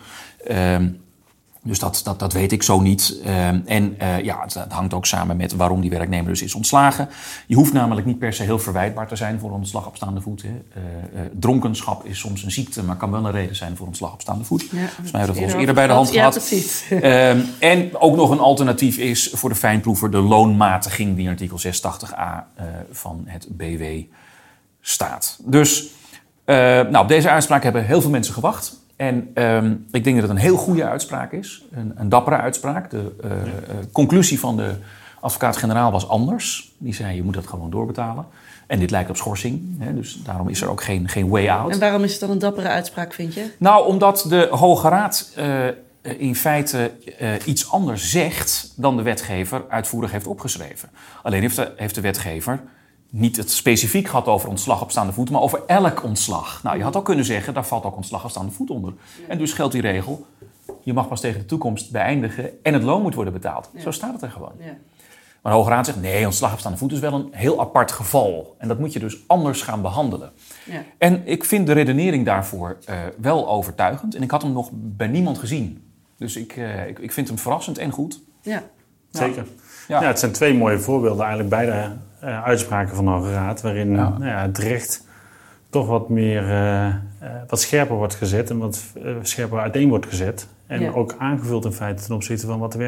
Um, 0.50 1.00
dus 1.64 1.78
dat, 1.78 2.00
dat, 2.04 2.18
dat 2.18 2.32
weet 2.32 2.52
ik 2.52 2.62
zo 2.62 2.80
niet. 2.80 3.16
Uh, 3.26 3.46
en 3.48 3.96
uh, 4.02 4.20
ja, 4.20 4.40
het, 4.42 4.54
het, 4.54 4.72
hangt 4.72 4.94
ook 4.94 5.06
samen 5.06 5.36
met 5.36 5.52
waarom 5.52 5.80
die 5.80 5.90
werknemer 5.90 6.28
dus 6.28 6.42
is 6.42 6.54
ontslagen. 6.54 7.08
Je 7.46 7.54
hoeft 7.54 7.72
namelijk 7.72 8.06
niet 8.06 8.18
per 8.18 8.32
se 8.32 8.42
heel 8.42 8.58
verwijtbaar 8.58 9.08
te 9.08 9.16
zijn 9.16 9.38
voor 9.38 9.48
een 9.50 9.56
ontslag 9.56 9.86
op 9.86 9.96
staande 9.96 10.20
voet. 10.20 10.42
Hè. 10.42 10.48
Uh, 10.48 11.20
dronkenschap 11.38 12.04
is 12.04 12.18
soms 12.18 12.42
een 12.42 12.50
ziekte, 12.50 12.82
maar 12.82 12.96
kan 12.96 13.10
wel 13.10 13.24
een 13.24 13.32
reden 13.32 13.56
zijn 13.56 13.76
voor 13.76 13.86
ontslag 13.86 14.12
op 14.12 14.20
staande 14.20 14.44
voet. 14.44 14.60
Ja, 14.60 14.68
Volgens 14.68 15.12
mij 15.12 15.20
hebben 15.20 15.40
we 15.40 15.44
dat 15.44 15.54
al 15.54 15.60
eerder 15.60 15.74
bij 15.74 15.86
de 15.86 15.92
hand 15.92 16.12
ja, 16.12 16.14
gehad. 16.14 16.32
precies. 16.32 16.84
Ehm, 16.90 17.40
en 17.58 17.90
ook 17.98 18.16
nog 18.16 18.30
een 18.30 18.38
alternatief 18.38 18.96
is 18.96 19.30
voor 19.32 19.48
de 19.48 19.54
fijnproever 19.54 20.10
de 20.10 20.20
loonmatiging 20.20 21.16
die 21.16 21.24
in 21.24 21.30
artikel 21.30 21.58
680a 21.58 22.44
van 22.90 23.22
het 23.26 23.46
BW 23.50 23.82
staat. 24.80 25.38
Dus 25.44 25.84
nou, 26.44 26.98
op 26.98 27.08
deze 27.08 27.28
uitspraak 27.28 27.62
hebben 27.62 27.84
heel 27.84 28.00
veel 28.00 28.10
mensen 28.10 28.34
gewacht. 28.34 28.81
En 29.02 29.30
um, 29.34 29.86
ik 29.90 30.04
denk 30.04 30.16
dat 30.20 30.28
het 30.28 30.36
een 30.36 30.42
heel 30.42 30.56
goede 30.56 30.84
uitspraak 30.84 31.32
is. 31.32 31.64
Een, 31.72 31.92
een 31.96 32.08
dappere 32.08 32.36
uitspraak. 32.36 32.90
De 32.90 33.16
uh, 33.24 33.30
uh, 33.30 33.38
conclusie 33.92 34.40
van 34.40 34.56
de 34.56 34.74
advocaat-generaal 35.20 35.92
was 35.92 36.08
anders. 36.08 36.72
Die 36.78 36.94
zei, 36.94 37.16
je 37.16 37.22
moet 37.22 37.34
dat 37.34 37.46
gewoon 37.46 37.70
doorbetalen. 37.70 38.26
En 38.66 38.78
dit 38.78 38.90
lijkt 38.90 39.10
op 39.10 39.16
schorsing. 39.16 39.62
Hè, 39.78 39.94
dus 39.94 40.22
daarom 40.24 40.48
is 40.48 40.62
er 40.62 40.70
ook 40.70 40.82
geen, 40.82 41.08
geen 41.08 41.28
way 41.28 41.48
out. 41.48 41.72
En 41.72 41.78
waarom 41.78 42.02
is 42.02 42.10
het 42.10 42.20
dan 42.20 42.30
een 42.30 42.38
dappere 42.38 42.68
uitspraak, 42.68 43.12
vind 43.12 43.34
je? 43.34 43.50
Nou, 43.58 43.86
omdat 43.86 44.26
de 44.28 44.48
Hoge 44.50 44.88
Raad 44.88 45.32
uh, 45.38 45.66
in 46.18 46.36
feite 46.36 46.90
iets 47.44 47.70
anders 47.70 48.10
zegt... 48.10 48.72
dan 48.76 48.96
de 48.96 49.02
wetgever 49.02 49.64
uitvoerig 49.68 50.12
heeft 50.12 50.26
opgeschreven. 50.26 50.88
Alleen 51.22 51.40
heeft 51.40 51.56
de, 51.56 51.72
heeft 51.76 51.94
de 51.94 52.00
wetgever 52.00 52.60
niet 53.12 53.36
het 53.36 53.50
specifiek 53.50 54.08
gehad 54.08 54.26
over 54.26 54.48
ontslag 54.48 54.82
op 54.82 54.90
staande 54.90 55.12
voet, 55.12 55.30
maar 55.30 55.40
over 55.40 55.62
elk 55.66 56.02
ontslag. 56.02 56.62
Nou, 56.62 56.76
je 56.76 56.82
had 56.82 56.96
ook 56.96 57.04
kunnen 57.04 57.24
zeggen, 57.24 57.54
daar 57.54 57.66
valt 57.66 57.84
ook 57.84 57.96
ontslag 57.96 58.24
op 58.24 58.30
staande 58.30 58.52
voet 58.52 58.70
onder. 58.70 58.92
Ja. 59.20 59.28
En 59.28 59.38
dus 59.38 59.52
geldt 59.52 59.72
die 59.72 59.82
regel, 59.82 60.26
je 60.82 60.92
mag 60.92 61.08
pas 61.08 61.20
tegen 61.20 61.40
de 61.40 61.46
toekomst 61.46 61.90
beëindigen 61.90 62.62
en 62.62 62.72
het 62.72 62.82
loon 62.82 63.02
moet 63.02 63.14
worden 63.14 63.32
betaald. 63.32 63.70
Ja. 63.74 63.80
Zo 63.80 63.90
staat 63.90 64.12
het 64.12 64.22
er 64.22 64.30
gewoon. 64.30 64.52
Ja. 64.58 64.76
Maar 65.42 65.52
de 65.52 65.58
Hoge 65.58 65.70
Raad 65.70 65.86
zegt, 65.86 66.00
nee, 66.00 66.24
ontslag 66.24 66.52
op 66.52 66.58
staande 66.58 66.78
voet 66.78 66.92
is 66.92 66.98
wel 66.98 67.12
een 67.12 67.28
heel 67.30 67.60
apart 67.60 67.92
geval. 67.92 68.54
En 68.58 68.68
dat 68.68 68.78
moet 68.78 68.92
je 68.92 68.98
dus 68.98 69.18
anders 69.26 69.62
gaan 69.62 69.82
behandelen. 69.82 70.32
En 70.98 71.22
ik 71.24 71.44
vind 71.44 71.66
de 71.66 71.72
redenering 71.72 72.24
daarvoor 72.24 72.78
uh, 72.88 72.96
wel 73.18 73.48
overtuigend. 73.48 74.14
En 74.14 74.22
ik 74.22 74.30
had 74.30 74.42
hem 74.42 74.52
nog 74.52 74.70
bij 74.72 75.06
niemand 75.06 75.38
gezien. 75.38 75.90
Dus 76.16 76.36
ik, 76.36 76.56
uh, 76.56 76.86
ik, 76.86 76.98
ik 76.98 77.12
vind 77.12 77.28
hem 77.28 77.38
verrassend 77.38 77.78
en 77.78 77.90
goed. 77.90 78.20
Ja. 78.42 78.62
Zeker. 79.10 79.46
Ja. 79.88 80.00
ja, 80.00 80.06
het 80.06 80.18
zijn 80.18 80.32
twee 80.32 80.54
mooie 80.54 80.78
voorbeelden, 80.78 81.20
eigenlijk 81.20 81.50
beide 81.50 81.96
uh, 82.24 82.44
uitspraken 82.44 82.96
van 82.96 83.04
de 83.04 83.10
Hoge 83.10 83.32
Raad, 83.32 83.60
waarin 83.60 83.90
ja. 83.90 84.08
Nou 84.08 84.24
ja, 84.24 84.42
het 84.42 84.58
recht 84.58 85.06
toch 85.70 85.86
wat 85.86 86.08
meer, 86.08 86.42
uh, 86.42 86.86
uh, 86.86 86.94
wat 87.46 87.60
scherper 87.60 87.96
wordt 87.96 88.14
gezet 88.14 88.50
en 88.50 88.58
wat 88.58 88.92
scherper 89.22 89.58
uiteen 89.58 89.88
wordt 89.88 90.06
gezet. 90.06 90.48
En 90.66 90.80
ja. 90.80 90.90
ook 90.90 91.14
aangevuld 91.18 91.64
in 91.64 91.72
feite 91.72 92.02
ten 92.04 92.14
opzichte 92.14 92.46
van 92.46 92.58
wat 92.58 92.72
de 92.72 92.78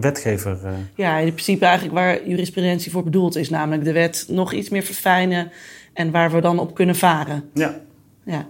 wetgever. 0.00 0.58
Ja, 0.94 1.18
in 1.18 1.32
principe 1.32 1.64
eigenlijk 1.64 1.94
waar 1.94 2.28
jurisprudentie 2.28 2.90
voor 2.90 3.04
bedoeld 3.04 3.36
is, 3.36 3.50
namelijk 3.50 3.84
de 3.84 3.92
wet 3.92 4.26
nog 4.28 4.52
iets 4.52 4.68
meer 4.68 4.82
verfijnen 4.82 5.50
en 5.92 6.10
waar 6.10 6.30
we 6.30 6.40
dan 6.40 6.58
op 6.58 6.74
kunnen 6.74 6.96
varen. 6.96 7.50
Ja. 7.54 7.80
ja. 8.24 8.46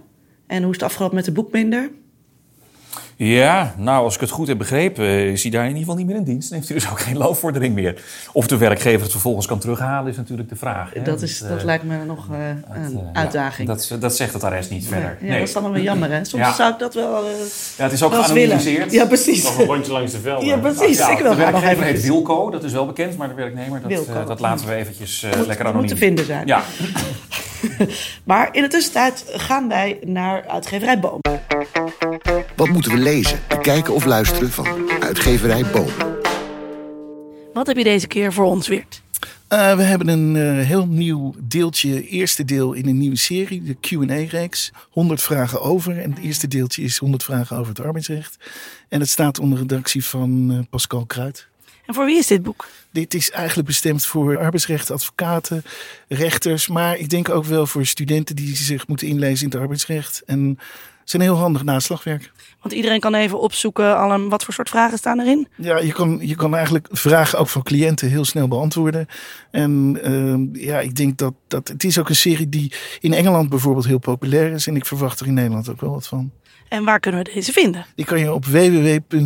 En 0.47 0.61
hoe 0.61 0.71
is 0.71 0.77
het 0.77 0.85
afgelopen 0.85 1.15
met 1.15 1.25
de 1.25 1.31
boekbinder? 1.31 1.89
Ja, 3.21 3.73
nou, 3.77 4.03
als 4.03 4.15
ik 4.15 4.21
het 4.21 4.29
goed 4.29 4.47
heb 4.47 4.57
begrepen, 4.57 5.05
is 5.05 5.41
hij 5.41 5.51
daar 5.51 5.61
in 5.61 5.67
ieder 5.67 5.83
geval 5.83 5.97
niet 5.97 6.07
meer 6.07 6.15
in 6.15 6.23
dienst. 6.23 6.49
Dan 6.49 6.57
heeft 6.57 6.69
hij 6.69 6.79
dus 6.79 6.89
ook 6.89 6.99
geen 6.99 7.17
loonvordering 7.17 7.73
meer. 7.73 8.03
Of 8.33 8.47
de 8.47 8.57
werkgever 8.57 9.01
het 9.01 9.11
vervolgens 9.11 9.45
kan 9.45 9.59
terughalen, 9.59 10.11
is 10.11 10.17
natuurlijk 10.17 10.49
de 10.49 10.55
vraag. 10.55 10.93
Hè? 10.93 11.01
Dat, 11.01 11.21
is, 11.21 11.39
dat 11.39 11.57
uh, 11.57 11.63
lijkt 11.63 11.83
me 11.83 12.05
nog 12.05 12.27
uh, 12.31 12.47
een 12.69 12.91
uh, 12.93 12.99
uitdaging. 13.13 13.67
Ja, 13.67 13.73
dat, 13.73 13.95
dat 13.99 14.15
zegt 14.15 14.33
het 14.33 14.43
arrest 14.43 14.69
niet 14.69 14.87
verder. 14.87 15.17
Ja, 15.19 15.27
nee. 15.27 15.39
dat 15.39 15.47
is 15.47 15.53
dan 15.53 15.71
wel 15.71 15.81
jammer, 15.81 16.11
hè? 16.11 16.25
Soms 16.25 16.43
ja. 16.43 16.53
zou 16.53 16.73
ik 16.73 16.79
dat 16.79 16.93
wel 16.93 17.25
Ja, 17.77 17.83
het 17.83 17.91
is 17.91 18.03
ook 18.03 18.11
wel 18.11 18.23
geanonimiseerd. 18.23 18.91
Ja, 18.91 19.05
precies. 19.05 19.43
Nog 19.43 19.59
een 19.59 19.65
rondje 19.65 19.91
langs 19.91 20.11
de 20.11 20.19
velden. 20.19 20.47
Ja, 20.47 20.57
precies. 20.57 20.97
Ja, 20.97 21.11
ik 21.11 21.17
wil 21.17 21.31
de 21.31 21.37
werkgever 21.37 21.69
nog 21.69 21.71
even 21.71 21.83
heet 21.83 22.03
Wilco, 22.03 22.49
dat 22.49 22.63
is 22.63 22.71
wel 22.71 22.85
bekend. 22.85 23.17
Maar 23.17 23.27
de 23.27 23.33
werknemer, 23.33 23.81
dat, 23.81 23.89
Wilco. 23.89 24.23
dat 24.25 24.39
laten 24.39 24.67
we 24.67 24.73
eventjes 24.73 25.25
Moet, 25.37 25.47
lekker 25.47 25.65
anoniem. 25.65 25.81
Moet 25.81 25.97
te 25.97 26.05
vinden 26.05 26.25
zijn. 26.25 26.47
Ja. 26.47 26.63
maar 28.23 28.49
in 28.51 28.61
de 28.61 28.67
tussentijd 28.67 29.25
gaan 29.27 29.67
wij 29.67 29.99
naar 30.05 30.47
uitgeverij 30.47 30.99
Boom. 30.99 31.19
Wat 32.59 32.69
moeten 32.69 32.91
we 32.91 32.97
lezen, 32.97 33.39
bekijken 33.47 33.93
of 33.93 34.05
luisteren 34.05 34.51
van 34.51 34.89
uitgeverij 34.99 35.65
Boom? 35.65 35.87
Wat 37.53 37.67
heb 37.67 37.77
je 37.77 37.83
deze 37.83 38.07
keer 38.07 38.33
voor 38.33 38.45
ons, 38.45 38.67
Weert? 38.67 39.01
Uh, 39.49 39.75
we 39.75 39.81
hebben 39.81 40.07
een 40.07 40.35
uh, 40.35 40.65
heel 40.65 40.87
nieuw 40.87 41.33
deeltje, 41.37 42.07
eerste 42.07 42.45
deel 42.45 42.73
in 42.73 42.87
een 42.87 42.97
nieuwe 42.97 43.15
serie, 43.15 43.63
de 43.63 43.75
Q&A-reeks. 43.79 44.71
100 44.89 45.21
vragen 45.21 45.61
over. 45.61 45.99
En 45.99 46.09
het 46.09 46.19
eerste 46.19 46.47
deeltje 46.47 46.83
is 46.83 46.97
100 46.97 47.23
vragen 47.23 47.57
over 47.57 47.69
het 47.75 47.85
arbeidsrecht. 47.85 48.37
En 48.89 48.99
het 48.99 49.09
staat 49.09 49.39
onder 49.39 49.59
redactie 49.59 50.05
van 50.05 50.51
uh, 50.51 50.59
Pascal 50.69 51.05
Kruid. 51.05 51.47
En 51.85 51.93
voor 51.93 52.05
wie 52.05 52.17
is 52.17 52.27
dit 52.27 52.43
boek? 52.43 52.67
Dit 52.91 53.13
is 53.13 53.31
eigenlijk 53.31 53.67
bestemd 53.67 54.05
voor 54.05 54.37
arbeidsrechtadvocaten, 54.37 55.63
rechters, 56.07 56.67
maar 56.67 56.97
ik 56.97 57.09
denk 57.09 57.29
ook 57.29 57.45
wel 57.45 57.67
voor 57.67 57.85
studenten 57.85 58.35
die 58.35 58.55
zich 58.55 58.87
moeten 58.87 59.07
inlezen 59.07 59.45
in 59.45 59.51
het 59.51 59.61
arbeidsrecht. 59.61 60.23
En 60.25 60.59
het 61.11 61.19
is 61.21 61.27
een 61.27 61.33
heel 61.33 61.43
handig 61.43 61.63
naslagwerk. 61.63 62.31
Want 62.61 62.73
iedereen 62.73 62.99
kan 62.99 63.15
even 63.15 63.39
opzoeken 63.39 63.97
al 63.97 64.11
een, 64.11 64.29
wat 64.29 64.43
voor 64.43 64.53
soort 64.53 64.69
vragen 64.69 64.97
staan 64.97 65.19
erin? 65.19 65.47
Ja, 65.55 65.77
je 65.77 65.91
kan, 65.91 66.19
je 66.21 66.35
kan 66.35 66.55
eigenlijk 66.55 66.87
vragen 66.91 67.39
ook 67.39 67.49
van 67.49 67.63
cliënten 67.63 68.09
heel 68.09 68.25
snel 68.25 68.47
beantwoorden. 68.47 69.07
En 69.51 69.99
uh, 70.03 70.35
ja, 70.65 70.79
ik 70.79 70.95
denk 70.95 71.17
dat, 71.17 71.33
dat 71.47 71.67
het 71.67 71.83
is 71.83 71.99
ook 71.99 72.09
een 72.09 72.15
serie 72.15 72.49
die 72.49 72.73
in 72.99 73.13
Engeland 73.13 73.49
bijvoorbeeld 73.49 73.85
heel 73.85 73.99
populair 73.99 74.51
is. 74.51 74.67
En 74.67 74.75
ik 74.75 74.85
verwacht 74.85 75.19
er 75.19 75.27
in 75.27 75.33
Nederland 75.33 75.69
ook 75.69 75.81
wel 75.81 75.91
wat 75.91 76.07
van. 76.07 76.31
En 76.67 76.83
waar 76.83 76.99
kunnen 76.99 77.23
we 77.23 77.31
deze 77.33 77.51
vinden? 77.51 77.85
Die 77.95 78.05
kan 78.05 78.19
je 78.19 78.33
op 78.33 78.45
www.bu.nl 78.45 79.23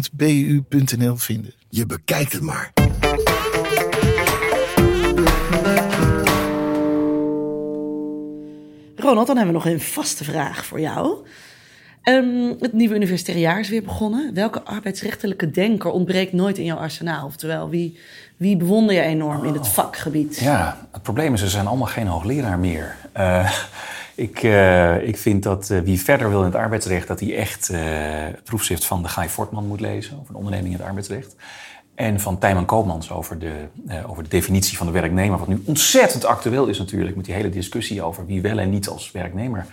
vinden. 1.17 1.54
Je 1.69 1.86
bekijkt 1.86 2.34
het 2.34 2.41
maar. 2.41 2.72
Ronald, 8.96 9.28
dan 9.28 9.38
hebben 9.38 9.56
we 9.56 9.62
nog 9.63 9.74
een 9.74 9.82
vaste 9.82 10.24
vraag 10.24 10.65
voor 10.65 10.80
jou. 10.80 11.26
Um, 12.04 12.56
het 12.60 12.74
nieuwe 12.74 12.96
universitaire 12.96 13.44
jaar 13.44 13.60
is 13.60 13.70
weer 13.70 13.84
begonnen. 13.84 14.34
Welke 14.34 14.63
arbeidsrechtelijke 14.63 15.52
denker 15.52 15.92
ontbreekt 15.92 16.34
nooit 16.34 16.58
in 16.58 16.66
jouw 16.66 16.78
arsenaal? 16.78 17.26
Oftewel, 17.26 17.70
wie, 17.70 17.98
wie 18.38 18.58
bewonder 18.58 18.96
je 18.96 19.02
enorm 19.02 19.46
in 19.46 19.54
het 19.54 19.68
vakgebied? 19.68 20.39
Ja, 20.39 20.88
het 20.92 21.02
probleem 21.02 21.34
is, 21.34 21.42
er 21.42 21.50
zijn 21.50 21.68
allemaal 21.68 21.88
geen 21.88 22.08
hoogleraar 22.08 22.60
meer. 22.60 22.96
Uh, 23.18 23.52
ik, 24.16 24.44
uh, 24.44 25.08
ik 25.08 25.18
vind 25.18 25.44
dat 25.44 25.70
uh, 25.70 25.80
wie 25.80 26.02
verder 26.02 26.30
wil 26.30 26.39
in 26.39 26.46
het 26.46 26.56
arbeidsrecht, 26.56 27.08
dat 27.08 27.20
hij 27.20 27.36
echt 27.36 27.68
het 27.68 28.44
proefschrift 28.44 28.86
van 28.86 29.02
de 29.02 29.10
Guy 29.10 29.30
Fortman 29.30 29.68
moet 29.68 29.80
lezen 29.80 30.20
over 30.20 30.32
de 30.32 30.38
onderneming 30.38 30.74
in 30.74 30.80
het 30.80 30.88
arbeidsrecht. 30.88 31.36
En 31.96 32.20
van 32.20 32.38
Tijman 32.39 32.66
Koopmans 32.66 33.12
over 33.12 33.39
de, 33.39 33.54
over 34.08 34.24
de 34.24 34.30
definitie 34.30 34.78
van 34.78 34.86
de 34.86 34.94
werknemer. 34.94 35.39
Wat 35.39 35.48
nu 35.48 35.62
ontzettend 35.66 36.26
actueel 36.26 36.68
is 36.68 36.78
natuurlijk 36.78 37.16
met 37.16 37.26
die 37.26 37.34
hele 37.34 37.50
discussie 37.50 38.02
over 38.02 38.26
wie 38.26 38.42
wel 38.42 38.60
en 38.60 38.70
niet 38.70 38.88
als 38.88 39.12
werknemer 39.12 39.66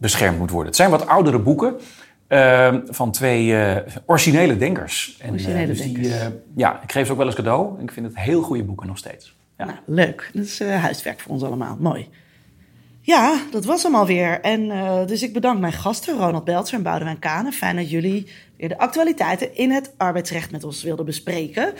beschermd 0.00 0.38
moet 0.38 0.50
worden. 0.50 0.66
Het 0.66 0.76
zijn 0.76 0.90
wat 0.90 1.06
oudere 1.06 1.38
boeken 1.38 1.74
uh, 2.28 2.74
van 2.86 3.12
twee 3.12 3.46
uh, 3.46 3.76
originele 4.06 4.56
denkers. 4.56 5.16
En, 5.18 5.30
originele 5.30 5.66
dus 5.66 5.78
denkers. 5.78 6.08
Die, 6.08 6.40
ja, 6.56 6.82
ik 6.82 6.92
geef 6.92 7.06
ze 7.06 7.12
ook 7.12 7.18
wel 7.18 7.26
eens 7.26 7.36
cadeau. 7.36 7.82
Ik 7.82 7.90
vind 7.90 8.06
het 8.06 8.18
heel 8.18 8.42
goede 8.42 8.62
boeken 8.62 8.86
nog 8.86 8.98
steeds. 8.98 9.36
Ja. 9.58 9.64
Nou, 9.64 9.78
leuk. 9.86 10.30
Dat 10.34 10.44
is 10.44 10.60
huiswerk 10.60 11.20
voor 11.20 11.32
ons 11.32 11.42
allemaal. 11.42 11.76
Mooi. 11.80 12.08
Ja, 13.00 13.40
dat 13.50 13.64
was 13.64 13.82
hem 13.82 13.94
alweer. 13.94 14.40
En 14.40 14.68
dus 15.06 15.22
ik 15.22 15.32
bedank 15.32 15.60
mijn 15.60 15.72
gasten, 15.72 16.18
Ronald 16.18 16.44
Beltzer 16.44 16.76
en 16.76 16.82
Boudewijn 16.82 17.18
Kanen. 17.18 17.52
Fijn 17.52 17.76
dat 17.76 17.90
jullie 17.90 18.26
de 18.68 18.78
actualiteiten 18.78 19.56
in 19.56 19.70
het 19.70 19.92
arbeidsrecht 19.96 20.50
met 20.50 20.64
ons 20.64 20.82
wilden 20.82 21.04
bespreken. 21.04 21.72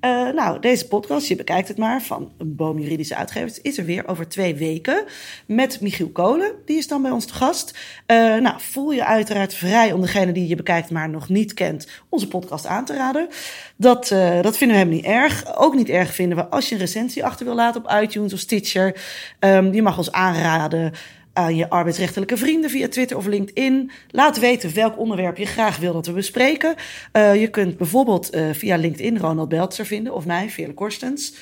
Uh, 0.00 0.30
nou, 0.30 0.60
deze 0.60 0.86
podcast, 0.86 1.26
je 1.26 1.36
bekijkt 1.36 1.68
het 1.68 1.78
maar, 1.78 2.02
van 2.02 2.32
een 2.38 2.56
Boom 2.56 2.78
Juridische 2.78 3.16
Uitgevers, 3.16 3.60
is 3.60 3.78
er 3.78 3.84
weer 3.84 4.08
over 4.08 4.28
twee 4.28 4.54
weken. 4.54 5.04
Met 5.46 5.80
Michiel 5.80 6.08
Kolen, 6.08 6.52
die 6.64 6.76
is 6.76 6.88
dan 6.88 7.02
bij 7.02 7.10
ons 7.10 7.24
te 7.24 7.34
gast. 7.34 7.78
Uh, 8.06 8.16
nou, 8.36 8.54
voel 8.58 8.92
je 8.92 9.04
uiteraard 9.04 9.54
vrij 9.54 9.92
om 9.92 10.00
degene 10.00 10.32
die 10.32 10.48
je 10.48 10.56
bekijkt 10.56 10.90
maar 10.90 11.08
nog 11.08 11.28
niet 11.28 11.54
kent, 11.54 11.88
onze 12.08 12.28
podcast 12.28 12.66
aan 12.66 12.84
te 12.84 12.94
raden. 12.94 13.28
Dat, 13.76 14.10
uh, 14.10 14.42
dat 14.42 14.56
vinden 14.56 14.76
we 14.76 14.82
helemaal 14.82 15.02
niet 15.02 15.22
erg. 15.22 15.56
Ook 15.56 15.74
niet 15.74 15.88
erg 15.88 16.14
vinden 16.14 16.38
we 16.38 16.46
als 16.48 16.68
je 16.68 16.74
een 16.74 16.80
recensie 16.80 17.24
achter 17.24 17.46
wil 17.46 17.54
laten 17.54 17.84
op 17.84 18.00
iTunes 18.02 18.32
of 18.32 18.38
Stitcher. 18.38 19.00
Um, 19.40 19.72
je 19.72 19.82
mag 19.82 19.98
ons 19.98 20.12
aanraden 20.12 20.92
aan 21.38 21.56
je 21.56 21.70
arbeidsrechtelijke 21.70 22.36
vrienden 22.36 22.70
via 22.70 22.88
Twitter 22.88 23.16
of 23.16 23.26
LinkedIn. 23.26 23.90
Laat 24.10 24.38
weten 24.38 24.74
welk 24.74 24.98
onderwerp 24.98 25.36
je 25.36 25.46
graag 25.46 25.76
wil 25.76 25.92
dat 25.92 26.06
we 26.06 26.12
bespreken. 26.12 26.74
Uh, 27.12 27.40
je 27.40 27.48
kunt 27.48 27.76
bijvoorbeeld 27.76 28.34
uh, 28.34 28.48
via 28.52 28.76
LinkedIn 28.76 29.18
Ronald 29.18 29.48
Beltzer 29.48 29.86
vinden 29.86 30.14
of 30.14 30.26
mij, 30.26 30.50
Veerle 30.50 30.74
Korstens. 30.74 31.34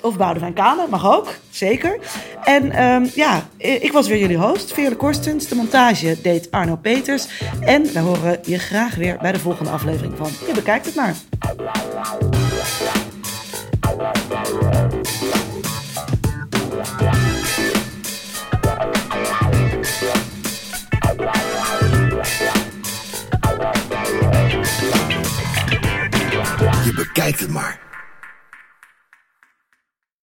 Of 0.00 0.16
Boudewijn 0.16 0.52
Kanen, 0.52 0.90
mag 0.90 1.16
ook, 1.16 1.34
zeker. 1.50 1.98
En 2.42 2.84
um, 2.84 3.10
ja, 3.14 3.48
ik 3.56 3.92
was 3.92 4.08
weer 4.08 4.18
jullie 4.18 4.36
host, 4.36 4.72
Veerle 4.72 4.96
Korstens. 4.96 5.48
De 5.48 5.54
montage 5.54 6.16
deed 6.22 6.50
Arno 6.50 6.76
Peters. 6.76 7.26
En 7.60 7.82
we 7.82 7.98
horen 7.98 8.38
je 8.42 8.58
graag 8.58 8.94
weer 8.94 9.18
bij 9.20 9.32
de 9.32 9.38
volgende 9.38 9.70
aflevering 9.70 10.16
van 10.16 10.30
Je 10.46 10.52
bekijkt 10.54 10.86
het 10.86 10.94
maar. 10.94 11.14
Bekijkt 27.04 27.40
het 27.40 27.50
maar. 27.50 27.83